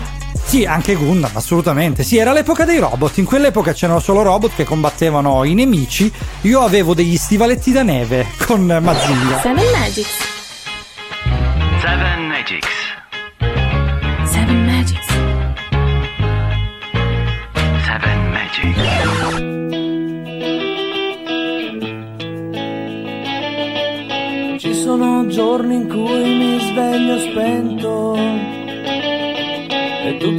Sì, 0.45 0.65
anche 0.65 0.95
Gundam, 0.95 1.31
assolutamente. 1.35 2.03
Sì, 2.03 2.17
era 2.17 2.33
l'epoca 2.33 2.65
dei 2.65 2.79
robot. 2.79 3.19
In 3.19 3.25
quell'epoca 3.25 3.73
c'erano 3.73 4.01
solo 4.01 4.23
robot 4.23 4.55
che 4.57 4.65
combattevano 4.65 5.45
i 5.45 5.55
nemici. 5.55 6.13
Io 6.43 6.61
avevo 6.61 6.93
degli 6.93 7.17
stivaletti 7.17 7.71
da 7.71 7.85
neve 7.85 8.27
con 8.47 8.65
Mazinga. 8.67 9.41
Seven 9.41 9.65
Magics. 9.79 10.29
Seven 11.81 12.27
Magics. 12.27 12.69
Seven 14.25 14.65
Magics. 14.67 15.07
Seven 17.85 18.31
Magics. 18.31 19.59
Ci 24.59 24.75
sono 24.75 25.27
giorni 25.29 25.77
in 25.77 25.89
cui 25.89 26.37
mi 26.37 26.59
sveglio 26.61 27.19
spento 27.19 28.15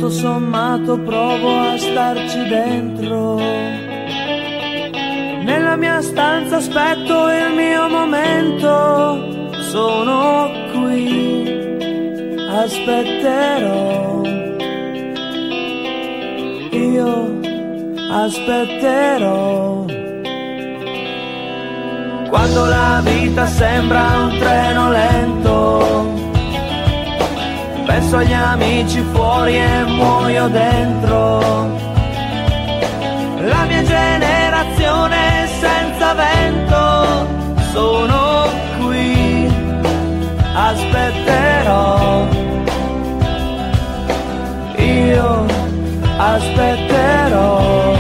tutto 0.01 0.09
sommato 0.09 0.99
provo 0.99 1.59
a 1.59 1.77
starci 1.77 2.47
dentro. 2.47 3.35
Nella 5.43 5.75
mia 5.75 6.01
stanza 6.01 6.57
aspetto 6.57 7.29
il 7.29 7.53
mio 7.55 7.87
momento, 7.87 9.51
sono 9.69 10.49
qui, 10.71 11.77
aspetterò. 12.49 14.21
Io 16.71 17.39
aspetterò. 18.09 19.85
Quando 22.27 22.65
la 22.65 23.01
vita 23.03 23.45
sembra 23.45 24.01
un 24.17 24.37
treno 24.39 24.89
lento, 24.89 26.20
penso 27.91 28.17
agli 28.17 28.31
amici 28.31 29.01
fuori 29.11 29.57
e 29.57 29.83
muoio 29.83 30.47
dentro. 30.47 31.39
La 33.53 33.65
mia 33.65 33.83
generazione 33.83 35.47
senza 35.59 36.13
vento, 36.13 37.27
sono 37.73 38.49
qui, 38.79 39.51
aspetterò. 40.53 42.27
Io 44.77 45.45
aspetterò. 46.17 47.90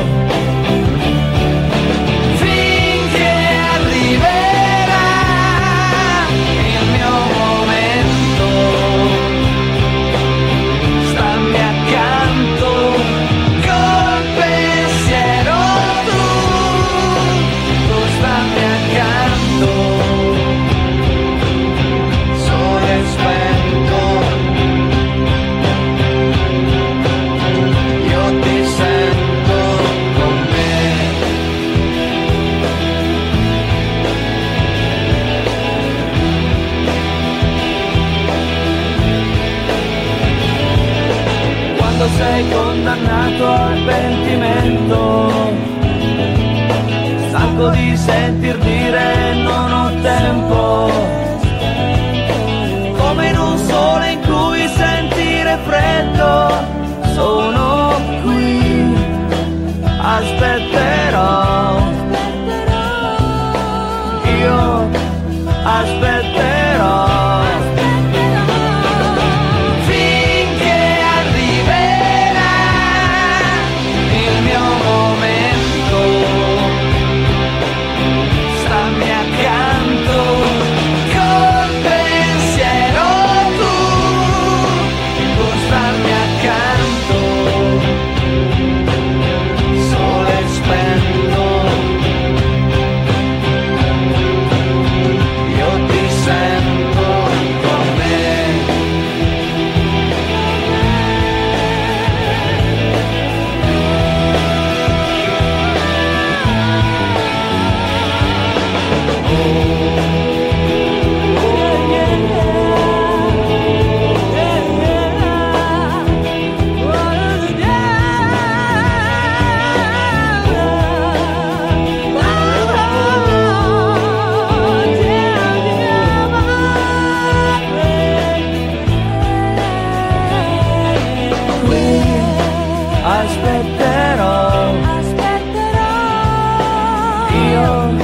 Io 137.33 137.95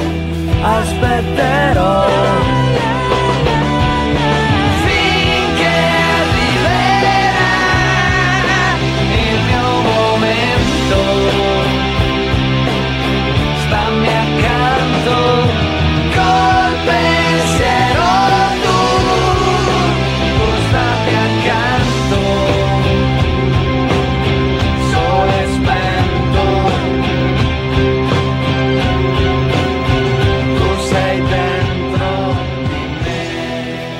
aspetterò. 0.61 2.36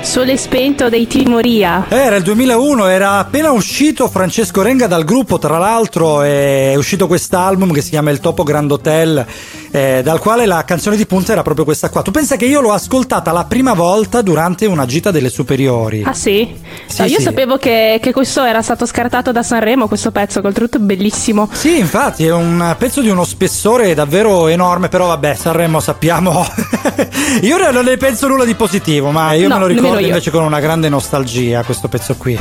Sole 0.08 0.38
spento 0.38 0.88
dei 0.88 1.06
Timoria. 1.06 1.84
Era 1.90 2.16
il 2.16 2.22
2001, 2.22 2.86
era 2.86 3.18
appena 3.18 3.50
uscito 3.50 4.08
Francesco 4.08 4.62
Renga 4.62 4.86
dal 4.86 5.04
gruppo, 5.04 5.38
tra 5.38 5.58
l'altro 5.58 6.22
è 6.22 6.74
uscito 6.76 7.06
quest'album 7.06 7.74
che 7.74 7.82
si 7.82 7.90
chiama 7.90 8.10
Il 8.10 8.18
Topo 8.18 8.42
Grand 8.42 8.72
Hotel 8.72 9.26
eh, 9.70 10.00
dal 10.02 10.18
quale 10.18 10.46
la 10.46 10.64
canzone 10.64 10.96
di 10.96 11.06
punta 11.06 11.32
era 11.32 11.42
proprio 11.42 11.64
questa 11.64 11.88
qua. 11.90 12.02
Tu 12.02 12.10
pensa 12.10 12.36
che 12.36 12.44
io 12.46 12.60
l'ho 12.60 12.72
ascoltata 12.72 13.32
la 13.32 13.44
prima 13.44 13.74
volta 13.74 14.22
durante 14.22 14.66
una 14.66 14.86
gita 14.86 15.10
delle 15.10 15.28
superiori. 15.30 16.02
Ah 16.04 16.12
sì? 16.14 16.54
Sì, 16.86 17.00
No, 17.02 17.06
io 17.06 17.16
sì. 17.18 17.22
sapevo 17.22 17.56
che, 17.58 17.98
che 18.02 18.12
questo 18.12 18.42
era 18.44 18.62
stato 18.62 18.86
scartato 18.86 19.32
da 19.32 19.42
Sanremo, 19.42 19.86
questo 19.88 20.10
pezzo, 20.10 20.40
oltretutto 20.42 20.78
bellissimo. 20.78 21.48
Sì, 21.52 21.78
infatti 21.78 22.24
è 22.26 22.32
un 22.32 22.74
pezzo 22.78 23.00
di 23.00 23.08
uno 23.08 23.24
spessore 23.24 23.94
davvero 23.94 24.48
enorme, 24.48 24.88
però 24.88 25.06
vabbè, 25.08 25.34
Sanremo 25.34 25.80
sappiamo. 25.80 26.46
io 27.42 27.70
non 27.70 27.84
ne 27.84 27.96
penso 27.96 28.26
nulla 28.28 28.44
di 28.44 28.54
positivo, 28.54 29.10
ma 29.10 29.32
io 29.32 29.48
No, 29.48 29.54
me 29.54 29.60
lo 29.60 29.66
ricordo 29.66 29.98
io. 29.98 30.06
invece 30.06 30.30
con 30.30 30.42
una 30.44 30.60
grande 30.60 30.88
nostalgia 30.88 31.62
questo 31.62 31.88
pezzo 31.88 32.14
qui. 32.16 32.38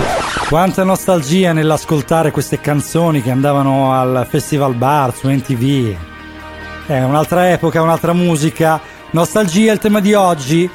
Quanta 0.48 0.84
nostalgia 0.84 1.52
nell'ascoltare 1.54 2.32
queste 2.32 2.60
canzoni 2.62 3.22
che 3.22 3.32
andavano 3.32 3.94
al 3.94 4.26
Festival 4.30 4.74
Bar 4.76 5.14
su 5.16 5.28
NTV. 5.30 5.96
È 6.88 7.04
un'altra 7.04 7.52
epoca, 7.52 7.82
un'altra 7.82 8.14
musica. 8.14 8.80
Nostalgia 9.12 9.72
è 9.72 9.74
il 9.74 9.80
tema 9.80 10.00
di 10.00 10.14
oggi. 10.14 10.70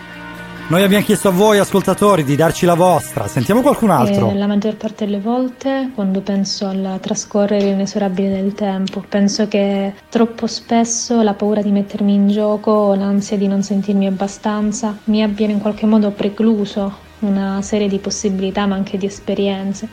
Noi 0.69 0.83
abbiamo 0.83 1.03
chiesto 1.03 1.29
a 1.29 1.31
voi 1.31 1.57
ascoltatori 1.57 2.23
di 2.23 2.37
darci 2.37 2.67
la 2.67 2.75
vostra. 2.75 3.27
Sentiamo 3.27 3.63
qualcun 3.63 3.89
altro. 3.89 4.29
Eh, 4.29 4.35
la 4.35 4.47
maggior 4.47 4.77
parte 4.77 5.07
delle 5.07 5.21
volte 5.21 5.91
quando 5.95 6.21
penso 6.21 6.67
al 6.67 6.99
trascorrere 7.01 7.65
inesorabile 7.69 8.29
del 8.29 8.53
tempo, 8.53 9.03
penso 9.09 9.49
che 9.49 9.95
troppo 10.11 10.47
spesso 10.47 11.23
la 11.23 11.33
paura 11.33 11.63
di 11.63 11.71
mettermi 11.71 12.13
in 12.13 12.29
gioco 12.29 12.71
o 12.71 12.95
l'ansia 12.95 13.39
di 13.39 13.47
non 13.49 13.63
sentirmi 13.63 14.07
abbastanza 14.07 14.95
mi 15.05 15.23
abbiano 15.23 15.53
in 15.53 15.61
qualche 15.61 15.87
modo 15.87 16.11
precluso 16.11 16.93
una 17.21 17.63
serie 17.63 17.89
di 17.89 17.97
possibilità 17.97 18.67
ma 18.67 18.75
anche 18.75 18.99
di 18.99 19.07
esperienze. 19.07 19.89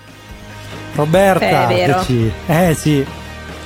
Roberta, 0.96 1.70
È 1.70 1.74
vero. 1.74 2.06
eh 2.48 2.74
sì, 2.76 3.06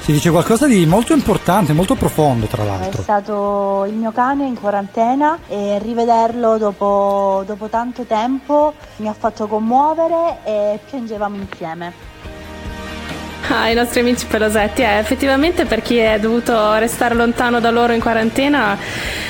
ci 0.04 0.12
dice 0.12 0.32
qualcosa 0.32 0.68
di 0.68 0.86
molto 0.86 1.14
importante, 1.14 1.72
molto 1.72 1.96
profondo 1.96 2.46
tra 2.46 2.64
È 2.64 2.66
l'altro. 2.66 3.02
stato 3.02 3.86
il 3.88 3.94
mio 3.94 4.12
cane 4.12 4.46
in 4.46 4.60
quarantena 4.60 5.38
e 5.48 5.80
rivederlo 5.82 6.58
dopo, 6.58 7.44
dopo 7.46 7.68
tanto 7.68 8.04
tempo 8.04 8.74
mi 8.98 9.08
ha 9.08 9.16
fatto 9.18 9.48
commuovere 9.48 10.40
e 10.44 10.80
piangevamo 10.90 11.38
insieme. 11.38 12.12
Ah, 13.50 13.70
i 13.70 13.74
nostri 13.76 14.02
amici 14.02 14.26
pelosetti, 14.26 14.82
eh, 14.82 14.98
effettivamente 14.98 15.66
per 15.66 15.82
chi 15.82 15.98
è 15.98 16.20
dovuto 16.20 16.74
restare 16.76 17.14
lontano 17.16 17.60
da 17.62 17.72
loro 17.72 17.94
in 17.94 18.02
quarantena 18.02 18.78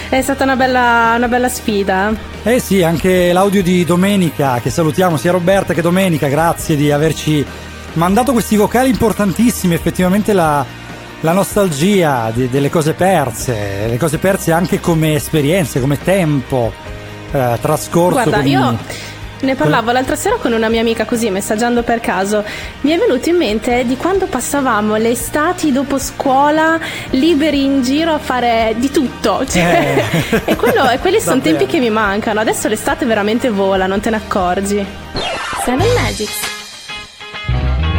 è 0.09 0.21
stata 0.21 0.43
una 0.43 0.55
bella, 0.55 1.13
una 1.17 1.27
bella 1.27 1.49
sfida. 1.49 2.13
Eh 2.43 2.59
sì, 2.59 2.81
anche 2.83 3.31
l'audio 3.31 3.61
di 3.61 3.83
Domenica, 3.85 4.59
che 4.59 4.69
salutiamo 4.71 5.17
sia 5.17 5.31
Roberta 5.31 5.73
che 5.73 5.81
Domenica, 5.81 6.27
grazie 6.27 6.75
di 6.75 6.91
averci 6.91 7.45
mandato 7.93 8.31
questi 8.31 8.55
vocali 8.55 8.89
importantissimi, 8.89 9.73
effettivamente 9.73 10.33
la, 10.33 10.65
la 11.21 11.31
nostalgia 11.31 12.31
di- 12.33 12.49
delle 12.49 12.69
cose 12.69 12.93
perse, 12.93 13.87
le 13.87 13.97
cose 13.97 14.17
perse 14.17 14.51
anche 14.51 14.79
come 14.79 15.15
esperienze, 15.15 15.79
come 15.79 16.01
tempo 16.01 16.71
eh, 17.31 17.57
trascorso. 17.61 18.11
Guarda, 18.21 18.37
con- 18.37 18.47
io 18.47 18.77
ne 19.41 19.55
parlavo 19.55 19.91
l'altra 19.91 20.15
sera 20.15 20.37
con 20.37 20.53
una 20.53 20.69
mia 20.69 20.79
amica 20.79 21.03
così, 21.05 21.29
messaggiando 21.29 21.83
per 21.83 21.99
caso. 21.99 22.43
Mi 22.81 22.91
è 22.91 22.97
venuto 22.97 23.27
in 23.29 23.35
mente 23.35 23.85
di 23.85 23.97
quando 23.97 24.25
passavamo 24.25 24.95
le 24.95 25.09
estati 25.09 25.71
dopo 25.73 25.99
scuola 25.99 26.79
liberi 27.09 27.63
in 27.65 27.83
giro 27.83 28.13
a 28.13 28.19
fare 28.19 28.73
di 28.77 28.89
tutto. 28.89 29.45
Cioè, 29.45 30.03
e, 30.45 30.55
quello- 30.55 30.89
e 30.89 30.97
quelli 30.99 31.19
sono 31.19 31.41
tempi 31.41 31.65
che 31.65 31.79
mi 31.79 31.89
mancano. 31.89 32.39
Adesso 32.39 32.67
l'estate 32.69 33.05
veramente 33.05 33.49
vola, 33.49 33.85
non 33.85 33.99
te 33.99 34.09
ne 34.09 34.15
accorgi. 34.15 34.85
Seven 35.65 35.87
Magics. 36.01 36.61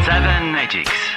Seven 0.05 0.53
Magics. 0.53 1.14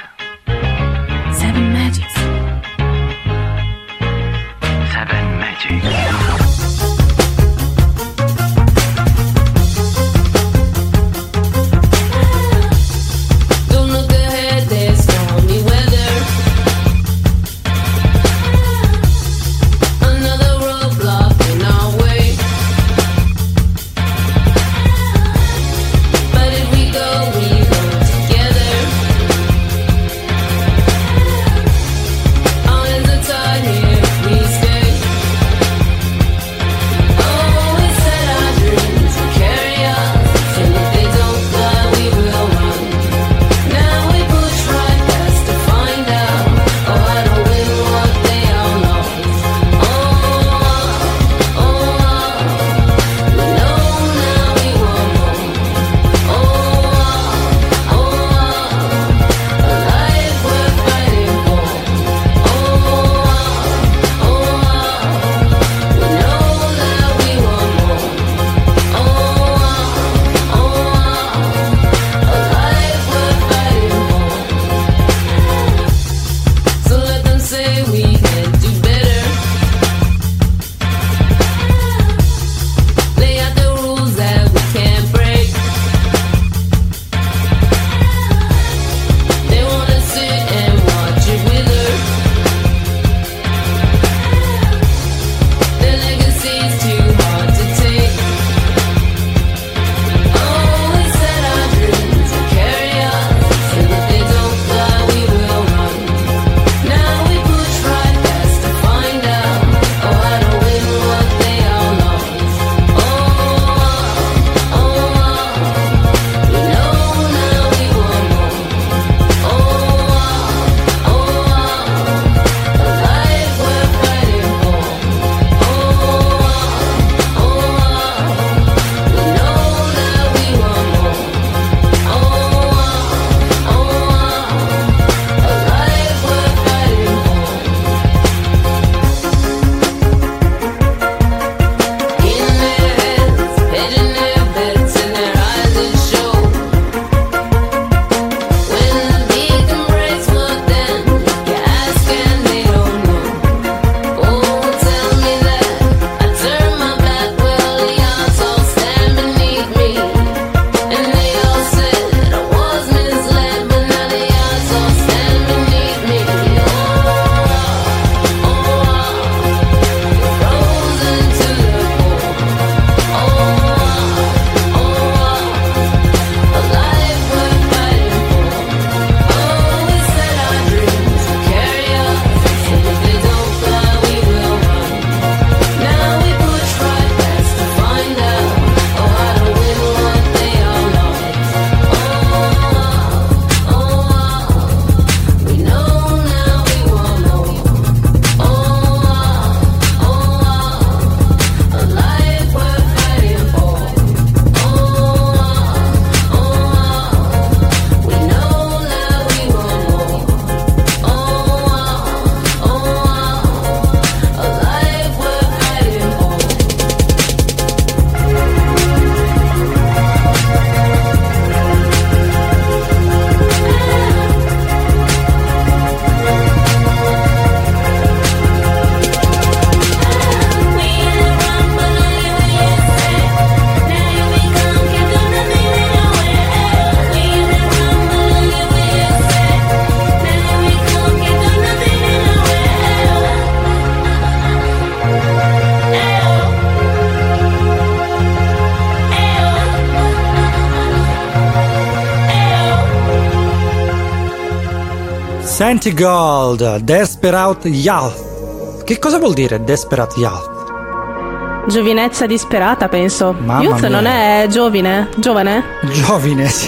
Santi 255.79 255.93
Gold, 255.93 256.77
Desperate 256.77 257.67
Youth. 257.67 258.83
Che 258.83 258.97
cosa 258.97 259.19
vuol 259.19 259.35
dire 259.35 259.63
Desperate 259.63 260.19
Youth? 260.19 261.67
Giovinezza 261.67 262.25
disperata, 262.25 262.87
penso. 262.89 263.31
Mamma 263.37 263.61
Youth 263.61 263.81
mia. 263.81 263.89
non 263.89 264.07
è 264.07 264.47
giovine? 264.49 265.09
Giovane? 265.17 265.63
Giovine, 265.91 266.49
sì. 266.49 266.67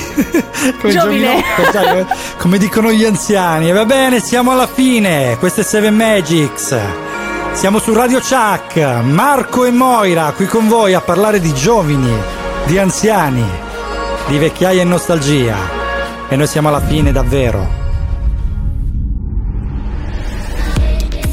Come 0.79 0.93
Giovine. 0.93 1.43
sai, 1.71 2.05
come 2.37 2.59
dicono 2.59 2.91
gli 2.91 3.03
anziani. 3.03 3.71
Va 3.71 3.83
bene, 3.85 4.19
siamo 4.19 4.51
alla 4.51 4.67
fine. 4.67 5.37
Questo 5.39 5.61
è 5.61 5.63
Seven 5.63 5.95
Magics. 5.95 6.77
Siamo 7.53 7.79
su 7.79 7.91
Radio 7.95 8.19
Chuck. 8.19 8.77
Marco 9.01 9.65
e 9.65 9.71
Moira 9.71 10.33
qui 10.35 10.45
con 10.45 10.67
voi 10.67 10.93
a 10.93 11.01
parlare 11.01 11.39
di 11.39 11.51
giovani, 11.55 12.13
di 12.65 12.77
anziani, 12.77 13.43
di 14.27 14.37
vecchiaia 14.37 14.81
e 14.81 14.85
nostalgia. 14.85 15.57
E 16.29 16.35
noi 16.35 16.45
siamo 16.45 16.67
alla 16.67 16.81
fine 16.81 17.11
davvero. 17.11 17.78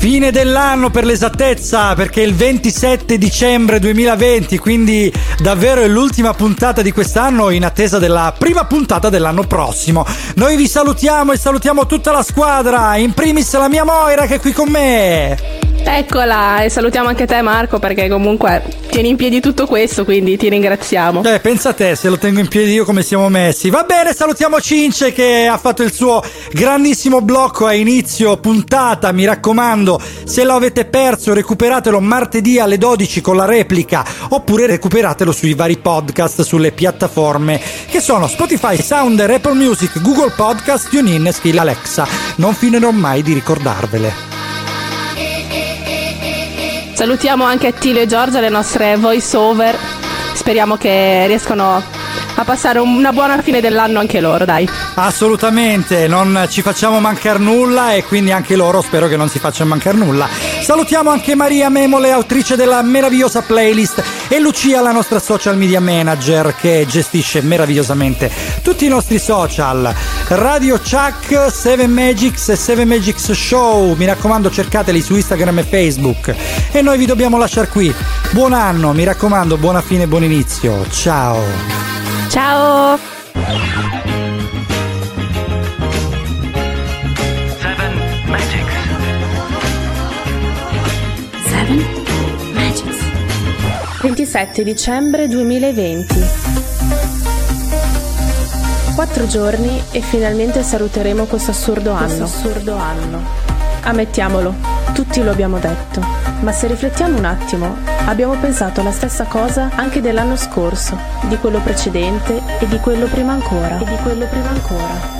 Fine 0.08 0.30
dell'anno 0.30 0.88
per 0.88 1.04
l'esattezza, 1.04 1.96
perché 1.96 2.20
il 2.20 2.32
27 2.32 3.18
dicembre 3.18 3.80
2020, 3.80 4.56
quindi 4.56 5.12
davvero 5.40 5.80
è 5.80 5.88
l'ultima 5.88 6.32
puntata 6.32 6.80
di 6.80 6.92
quest'anno 6.92 7.50
in 7.50 7.64
attesa 7.64 7.98
della 7.98 8.32
prima 8.38 8.66
puntata 8.66 9.08
dell'anno 9.08 9.42
prossimo. 9.48 10.06
Noi 10.36 10.54
vi 10.54 10.68
salutiamo 10.68 11.32
e 11.32 11.36
salutiamo 11.36 11.86
tutta 11.86 12.12
la 12.12 12.22
squadra, 12.22 12.96
in 12.98 13.14
primis 13.14 13.52
la 13.54 13.68
mia 13.68 13.82
Moira 13.82 14.26
che 14.26 14.36
è 14.36 14.40
qui 14.40 14.52
con 14.52 14.68
me. 14.68 15.45
Eccola, 15.88 16.62
e 16.62 16.68
salutiamo 16.68 17.08
anche 17.08 17.26
te 17.26 17.40
Marco 17.42 17.78
perché 17.78 18.08
comunque 18.08 18.60
tieni 18.90 19.10
in 19.10 19.16
piedi 19.16 19.40
tutto 19.40 19.66
questo, 19.66 20.04
quindi 20.04 20.36
ti 20.36 20.48
ringraziamo. 20.48 21.22
Eh, 21.22 21.38
pensa 21.38 21.68
a 21.68 21.72
te 21.74 21.94
se 21.94 22.08
lo 22.08 22.18
tengo 22.18 22.40
in 22.40 22.48
piedi 22.48 22.72
io 22.72 22.84
come 22.84 23.04
siamo 23.04 23.28
messi. 23.28 23.70
Va 23.70 23.84
bene, 23.84 24.12
salutiamo 24.12 24.60
Cince 24.60 25.12
che 25.12 25.46
ha 25.46 25.56
fatto 25.58 25.84
il 25.84 25.92
suo 25.92 26.20
grandissimo 26.50 27.20
blocco 27.20 27.66
a 27.66 27.72
inizio 27.72 28.36
puntata. 28.38 29.12
Mi 29.12 29.24
raccomando, 29.26 30.00
se 30.24 30.42
lo 30.42 30.54
avete 30.54 30.86
perso, 30.86 31.32
recuperatelo 31.32 32.00
martedì 32.00 32.58
alle 32.58 32.78
12 32.78 33.20
con 33.20 33.36
la 33.36 33.44
replica 33.44 34.04
oppure 34.30 34.66
recuperatelo 34.66 35.30
sui 35.30 35.54
vari 35.54 35.76
podcast 35.76 36.42
sulle 36.42 36.72
piattaforme 36.72 37.60
che 37.88 38.00
sono 38.00 38.26
Spotify, 38.26 38.76
Sounder, 38.82 39.30
Apple 39.30 39.54
Music, 39.54 40.02
Google 40.02 40.32
Podcast, 40.34 40.90
TuneIn 40.90 41.28
e 41.28 41.32
Skill 41.32 41.58
Alexa. 41.58 42.08
Non 42.36 42.54
finirò 42.54 42.90
mai 42.90 43.22
di 43.22 43.34
ricordarvele. 43.34 44.35
Salutiamo 46.96 47.44
anche 47.44 47.74
Tilo 47.74 48.00
e 48.00 48.06
Giorgia, 48.06 48.40
le 48.40 48.48
nostre 48.48 48.96
voice 48.96 49.36
over. 49.36 49.76
Speriamo 50.32 50.78
che 50.78 51.26
riescano 51.26 51.82
a 52.38 52.44
passare 52.44 52.78
un- 52.78 52.94
una 52.96 53.12
buona 53.12 53.40
fine 53.42 53.60
dell'anno 53.60 53.98
anche 53.98 54.20
loro, 54.20 54.44
dai. 54.44 54.68
Assolutamente, 54.94 56.06
non 56.06 56.46
ci 56.48 56.62
facciamo 56.62 57.00
mancare 57.00 57.38
nulla 57.38 57.94
e 57.94 58.04
quindi 58.04 58.30
anche 58.32 58.54
loro 58.56 58.80
spero 58.82 59.08
che 59.08 59.16
non 59.16 59.28
si 59.28 59.38
faccia 59.38 59.64
mancare 59.64 59.96
nulla. 59.96 60.28
Salutiamo 60.62 61.10
anche 61.10 61.34
Maria 61.34 61.68
Memole, 61.68 62.10
autrice 62.10 62.56
della 62.56 62.80
meravigliosa 62.82 63.42
playlist, 63.42 64.02
e 64.28 64.38
Lucia, 64.38 64.80
la 64.80 64.92
nostra 64.92 65.18
social 65.18 65.56
media 65.56 65.80
manager 65.80 66.54
che 66.58 66.84
gestisce 66.88 67.40
meravigliosamente 67.42 68.30
tutti 68.62 68.84
i 68.84 68.88
nostri 68.88 69.18
social. 69.18 69.92
Radio 70.28 70.78
Chuck, 70.78 71.50
7 71.52 71.86
Magics 71.86 72.48
e 72.50 72.56
7 72.56 72.84
Magics 72.84 73.32
Show, 73.32 73.94
mi 73.96 74.04
raccomando 74.06 74.50
cercateli 74.50 75.00
su 75.00 75.14
Instagram 75.14 75.58
e 75.58 75.62
Facebook. 75.64 76.34
E 76.72 76.82
noi 76.82 76.98
vi 76.98 77.06
dobbiamo 77.06 77.38
lasciare 77.38 77.68
qui. 77.68 77.92
Buon 78.30 78.52
anno, 78.52 78.92
mi 78.92 79.04
raccomando, 79.04 79.56
buona 79.56 79.80
fine 79.80 80.04
e 80.04 80.06
buon 80.06 80.24
inizio. 80.24 80.84
Ciao. 80.90 82.05
Ciao! 82.36 82.98
Seven 87.58 87.92
Magics. 88.26 88.74
Seven 91.46 91.82
Magics. 92.52 92.98
27 94.02 94.64
dicembre 94.64 95.28
2020. 95.28 96.14
Quattro 98.94 99.26
giorni 99.26 99.82
e 99.90 100.02
finalmente 100.02 100.62
saluteremo 100.62 101.24
questo 101.24 101.52
assurdo 101.52 101.92
anno. 101.92 102.24
assurdo 102.24 102.76
anno. 102.76 103.22
Ammettiamolo, 103.80 104.54
tutti 104.92 105.22
lo 105.22 105.30
abbiamo 105.30 105.58
detto. 105.58 106.04
Ma 106.40 106.52
se 106.52 106.66
riflettiamo 106.66 107.16
un 107.16 107.24
attimo, 107.24 107.95
abbiamo 108.06 108.36
pensato 108.38 108.82
la 108.82 108.92
stessa 108.92 109.24
cosa 109.24 109.70
anche 109.74 110.00
dell'anno 110.00 110.36
scorso, 110.36 110.98
di 111.28 111.36
quello 111.36 111.60
precedente 111.60 112.40
e 112.58 112.66
di 112.66 112.78
quello 112.78 113.06
prima 113.06 113.32
ancora. 113.32 113.78
E 113.78 113.84
di 113.84 113.96
quello 114.02 114.26
prima 114.26 114.48
ancora. 114.48 115.14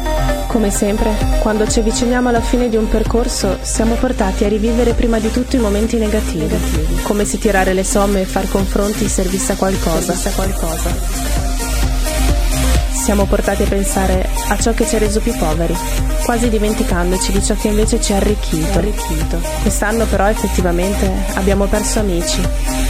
Come 0.46 0.70
sempre, 0.70 1.10
quando 1.40 1.66
ci 1.68 1.80
avviciniamo 1.80 2.28
alla 2.28 2.40
fine 2.40 2.68
di 2.68 2.76
un 2.76 2.88
percorso, 2.88 3.58
siamo 3.60 3.94
portati 3.96 4.44
a 4.44 4.48
rivivere 4.48 4.94
prima 4.94 5.18
di 5.18 5.30
tutto 5.30 5.56
i 5.56 5.58
momenti 5.58 5.98
negativi, 5.98 6.56
come 7.02 7.24
se 7.24 7.38
tirare 7.38 7.74
le 7.74 7.84
somme 7.84 8.22
e 8.22 8.24
far 8.24 8.48
confronti 8.48 9.08
servisse 9.08 9.52
a 9.52 9.56
qualcosa. 9.56 10.14
Siamo 13.06 13.26
portati 13.26 13.62
a 13.62 13.66
pensare 13.68 14.28
a 14.48 14.58
ciò 14.58 14.74
che 14.74 14.84
ci 14.84 14.96
ha 14.96 14.98
reso 14.98 15.20
più 15.20 15.32
poveri, 15.36 15.76
quasi 16.24 16.48
dimenticandoci 16.48 17.30
di 17.30 17.40
ciò 17.40 17.54
che 17.54 17.68
invece 17.68 18.00
ci 18.00 18.12
ha 18.12 18.16
arricchito. 18.16 19.40
Quest'anno 19.62 20.06
però 20.06 20.26
effettivamente 20.26 21.08
abbiamo 21.34 21.66
perso 21.66 22.00
amici, 22.00 22.40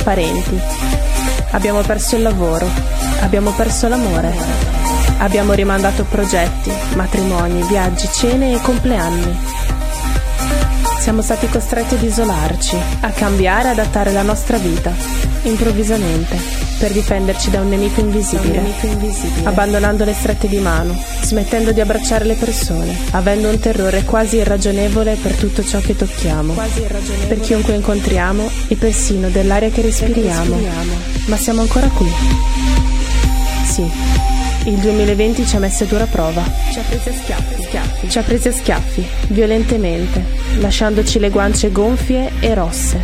parenti, 0.02 0.58
abbiamo 1.50 1.82
perso 1.82 2.16
il 2.16 2.22
lavoro, 2.22 2.66
abbiamo 3.20 3.50
perso 3.50 3.88
l'amore. 3.88 4.32
Abbiamo 5.18 5.52
rimandato 5.52 6.04
progetti, 6.04 6.70
matrimoni, 6.94 7.62
viaggi, 7.66 8.08
cene 8.10 8.54
e 8.54 8.60
compleanni. 8.62 9.38
Siamo 11.06 11.22
stati 11.22 11.48
costretti 11.48 11.94
ad 11.94 12.02
isolarci, 12.02 12.76
a 13.02 13.10
cambiare 13.10 13.68
e 13.68 13.70
adattare 13.70 14.10
la 14.10 14.22
nostra 14.22 14.56
vita, 14.56 14.92
improvvisamente, 15.42 16.36
per 16.80 16.90
difenderci 16.90 17.48
da 17.48 17.60
un 17.60 17.68
nemico 17.68 18.00
invisibile, 18.00 18.60
abbandonando 19.44 20.04
le 20.04 20.12
strette 20.12 20.48
di 20.48 20.58
mano, 20.58 21.00
smettendo 21.22 21.70
di 21.70 21.80
abbracciare 21.80 22.24
le 22.24 22.34
persone, 22.34 22.92
avendo 23.12 23.48
un 23.48 23.60
terrore 23.60 24.02
quasi 24.02 24.38
irragionevole 24.38 25.14
per 25.14 25.34
tutto 25.36 25.64
ciò 25.64 25.78
che 25.78 25.94
tocchiamo, 25.94 26.54
per 27.28 27.38
chiunque 27.38 27.74
incontriamo 27.74 28.50
e 28.66 28.74
persino 28.74 29.28
dell'aria 29.28 29.70
che 29.70 29.82
respiriamo. 29.82 30.58
Ma 31.26 31.36
siamo 31.36 31.60
ancora 31.60 31.86
qui. 31.86 32.10
Sì, 33.64 33.88
il 34.66 34.78
2020 34.78 35.46
ci 35.46 35.56
ha 35.56 35.58
messo 35.60 35.84
a 35.84 35.86
dura 35.86 36.06
prova. 36.06 36.42
Ci 36.70 36.78
ha 36.78 36.82
presi 36.82 37.08
a 37.08 37.12
schiaffi, 37.12 38.08
Ci 38.08 38.18
ha 38.18 38.22
presi 38.22 38.48
a 38.48 38.52
schiaffi, 38.52 39.06
violentemente, 39.28 40.24
lasciandoci 40.58 41.18
le 41.18 41.30
guance 41.30 41.70
gonfie 41.70 42.32
e 42.40 42.54
rosse. 42.54 43.00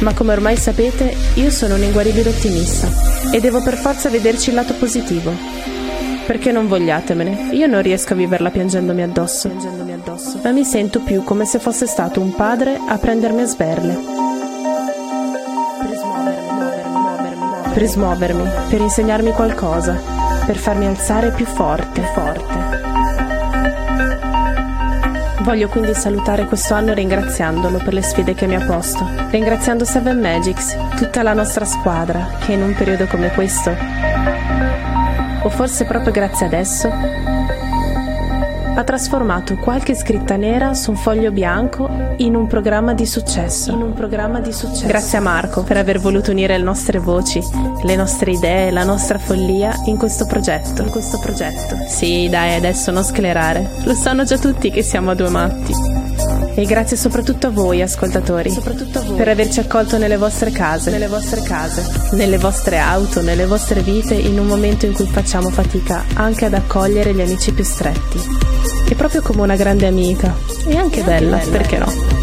Ma 0.00 0.12
come 0.12 0.32
ormai 0.32 0.56
sapete, 0.56 1.14
io 1.34 1.50
sono 1.50 1.76
un 1.76 1.82
inguaribile 1.82 2.28
ottimista 2.28 2.88
e 3.30 3.40
devo 3.40 3.62
per 3.62 3.76
forza 3.76 4.10
vederci 4.10 4.50
il 4.50 4.56
lato 4.56 4.74
positivo. 4.74 5.32
Perché 6.26 6.52
non 6.52 6.68
vogliatemene, 6.68 7.48
io 7.52 7.66
non 7.66 7.82
riesco 7.82 8.12
a 8.12 8.16
viverla 8.16 8.50
piangendomi 8.50 9.02
addosso. 9.02 9.50
Ma 10.42 10.50
mi 10.50 10.64
sento 10.64 11.00
più 11.00 11.24
come 11.24 11.44
se 11.46 11.58
fosse 11.58 11.86
stato 11.86 12.20
un 12.20 12.34
padre 12.34 12.78
a 12.86 12.98
prendermi 12.98 13.42
a 13.42 13.46
sberle. 13.46 13.98
Per 17.72 17.86
smuovermi, 17.86 18.48
per 18.68 18.80
insegnarmi 18.80 19.32
qualcosa, 19.32 20.21
per 20.44 20.56
farmi 20.56 20.86
alzare 20.86 21.30
più 21.30 21.46
forte, 21.46 22.02
forte. 22.14 22.90
Voglio 25.42 25.68
quindi 25.68 25.94
salutare 25.94 26.46
questo 26.46 26.74
anno 26.74 26.92
ringraziandolo 26.92 27.78
per 27.78 27.94
le 27.94 28.02
sfide 28.02 28.34
che 28.34 28.46
mi 28.46 28.54
ha 28.54 28.64
posto, 28.64 29.04
ringraziando 29.30 29.84
Seven 29.84 30.20
Magics, 30.20 30.76
tutta 30.96 31.22
la 31.22 31.32
nostra 31.32 31.64
squadra, 31.64 32.36
che 32.44 32.52
in 32.52 32.62
un 32.62 32.74
periodo 32.74 33.06
come 33.06 33.32
questo, 33.32 33.74
o 35.42 35.48
forse 35.48 35.84
proprio 35.84 36.12
grazie 36.12 36.46
ad 36.46 36.52
esso, 36.52 36.88
ha 38.74 38.84
trasformato 38.84 39.56
qualche 39.56 39.94
scritta 39.94 40.36
nera 40.36 40.74
su 40.74 40.90
un 40.90 40.96
foglio 40.96 41.30
bianco 41.30 42.14
in 42.18 42.34
un 42.34 42.46
programma 42.46 42.94
di 42.94 43.06
successo. 43.06 43.72
In 43.72 43.82
un 43.82 43.92
programma 43.92 44.40
di 44.40 44.52
successo. 44.52 44.86
Grazie 44.86 45.18
a 45.18 45.20
Marco 45.20 45.62
per 45.62 45.76
aver 45.76 45.98
voluto 45.98 46.30
unire 46.30 46.56
le 46.56 46.64
nostre 46.64 46.98
voci, 46.98 47.40
le 47.82 47.96
nostre 47.96 48.32
idee, 48.32 48.70
la 48.70 48.84
nostra 48.84 49.18
follia 49.18 49.74
in 49.86 49.96
questo 49.96 50.26
progetto. 50.26 50.82
In 50.82 50.90
questo 50.90 51.18
progetto. 51.18 51.76
Sì, 51.86 52.28
dai, 52.30 52.54
adesso 52.54 52.90
non 52.90 53.04
sclerare. 53.04 53.68
Lo 53.84 53.94
sanno 53.94 54.24
già 54.24 54.38
tutti 54.38 54.70
che 54.70 54.82
siamo 54.82 55.10
a 55.10 55.14
due 55.14 55.28
matti. 55.28 56.01
E 56.54 56.64
grazie 56.66 56.96
soprattutto 56.96 57.46
a 57.46 57.50
voi, 57.50 57.80
ascoltatori, 57.80 58.54
per 59.16 59.28
averci 59.28 59.60
accolto 59.60 59.96
nelle 59.96 60.18
vostre 60.18 60.50
case, 60.50 60.90
nelle 60.90 61.08
vostre 61.08 61.40
case, 61.42 61.82
nelle 62.12 62.36
vostre 62.36 62.78
auto, 62.78 63.22
nelle 63.22 63.46
vostre 63.46 63.80
vite 63.80 64.14
in 64.14 64.38
un 64.38 64.46
momento 64.46 64.84
in 64.84 64.92
cui 64.92 65.06
facciamo 65.06 65.48
fatica 65.48 66.04
anche 66.14 66.44
ad 66.44 66.54
accogliere 66.54 67.14
gli 67.14 67.22
amici 67.22 67.52
più 67.52 67.64
stretti. 67.64 68.20
E 68.88 68.94
proprio 68.94 69.22
come 69.22 69.40
una 69.40 69.56
grande 69.56 69.86
amica, 69.86 70.34
e 70.66 70.76
anche 70.76 71.02
bella, 71.02 71.38
perché 71.38 71.78
no? 71.78 72.21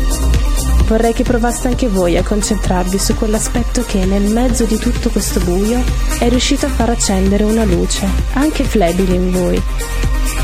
Vorrei 0.89 1.13
che 1.13 1.21
provaste 1.21 1.67
anche 1.67 1.87
voi 1.87 2.17
a 2.17 2.23
concentrarvi 2.23 2.97
su 2.97 3.13
quell'aspetto 3.13 3.83
che 3.85 4.05
nel 4.05 4.23
mezzo 4.23 4.63
di 4.63 4.79
tutto 4.79 5.11
questo 5.11 5.39
buio 5.39 5.83
è 6.17 6.27
riuscito 6.29 6.65
a 6.65 6.69
far 6.69 6.89
accendere 6.89 7.43
una 7.43 7.63
luce, 7.63 8.07
anche 8.33 8.63
flebile 8.63 9.13
in 9.13 9.31
voi, 9.31 9.61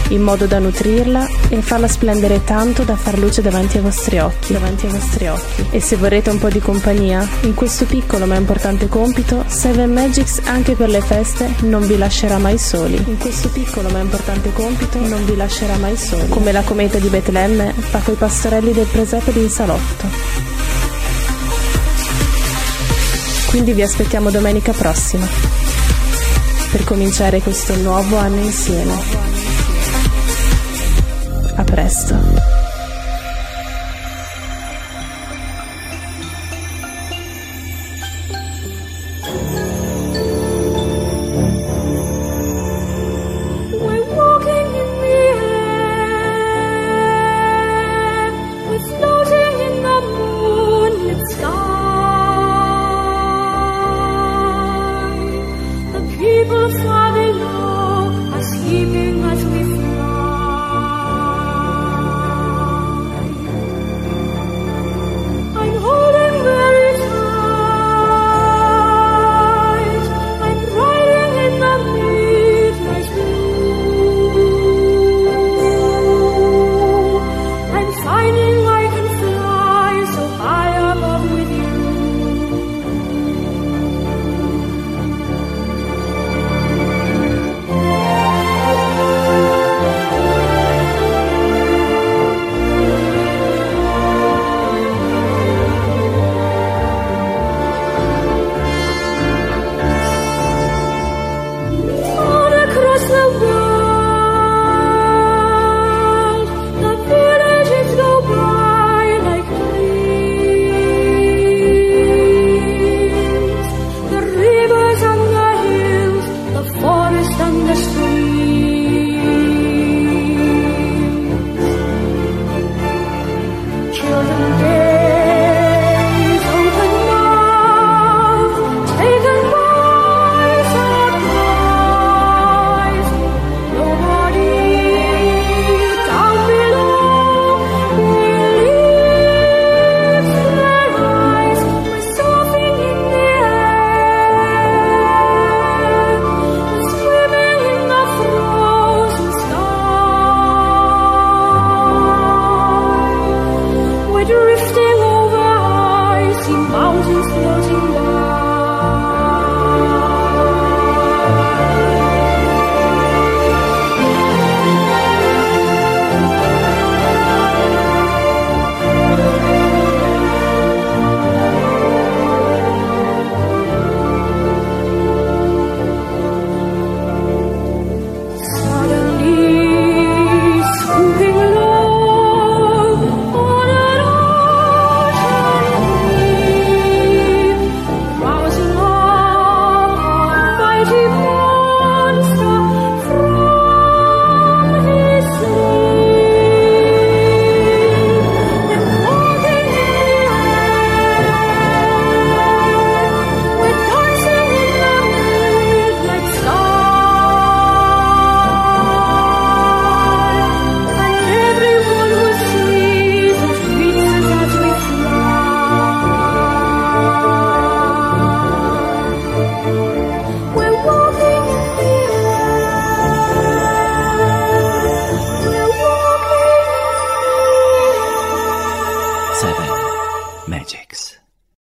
in 0.10 0.22
modo 0.22 0.46
da 0.46 0.60
nutrirla 0.60 1.28
e 1.50 1.62
farla 1.64 1.88
splendere 1.88 2.44
tanto 2.44 2.84
da 2.84 2.96
far 2.96 3.18
luce 3.18 3.42
davanti 3.42 3.78
ai 3.78 3.84
vostri 3.84 4.20
occhi, 4.20 4.54
davanti 4.54 4.86
ai 4.86 4.92
vostri 4.92 5.28
occhi. 5.28 5.66
E 5.72 5.80
se 5.80 5.96
vorrete 5.96 6.30
un 6.30 6.38
po' 6.38 6.50
di 6.50 6.60
compagnia, 6.60 7.28
in 7.42 7.56
questo 7.56 7.86
piccolo 7.86 8.28
ma 8.28 8.36
importante 8.36 8.88
compito, 8.88 9.44
Seven 9.48 9.92
Magics 9.92 10.42
anche 10.46 10.76
per 10.76 10.90
le 10.90 11.02
feste 11.02 11.50
non 11.62 11.88
vi 11.88 11.98
lascerà 11.98 12.38
mai 12.38 12.60
soli. 12.60 13.04
In 13.08 13.18
questo 13.18 13.50
piccolo 13.50 13.90
ma 13.90 13.98
importante 13.98 14.54
compito 14.54 15.00
non 15.00 15.26
vi 15.26 15.36
lascerà 15.36 15.76
mai 15.78 15.98
soli. 15.98 16.30
Come 16.30 16.52
la 16.52 16.62
cometa 16.62 17.00
di 17.00 17.08
Betlemme 17.08 17.74
fa 17.74 17.98
coi 18.00 18.16
pastorelli 18.16 18.74
del 18.74 18.86
presepe 18.86 19.32
in 19.32 19.50
salotto. 19.50 20.35
Quindi 23.56 23.72
vi 23.72 23.84
aspettiamo 23.84 24.32
domenica 24.32 24.74
prossima 24.74 25.26
per 26.72 26.84
cominciare 26.84 27.40
questo 27.40 27.74
nuovo 27.78 28.18
anno 28.18 28.42
insieme. 28.42 28.94
A 31.56 31.64
presto. 31.64 32.55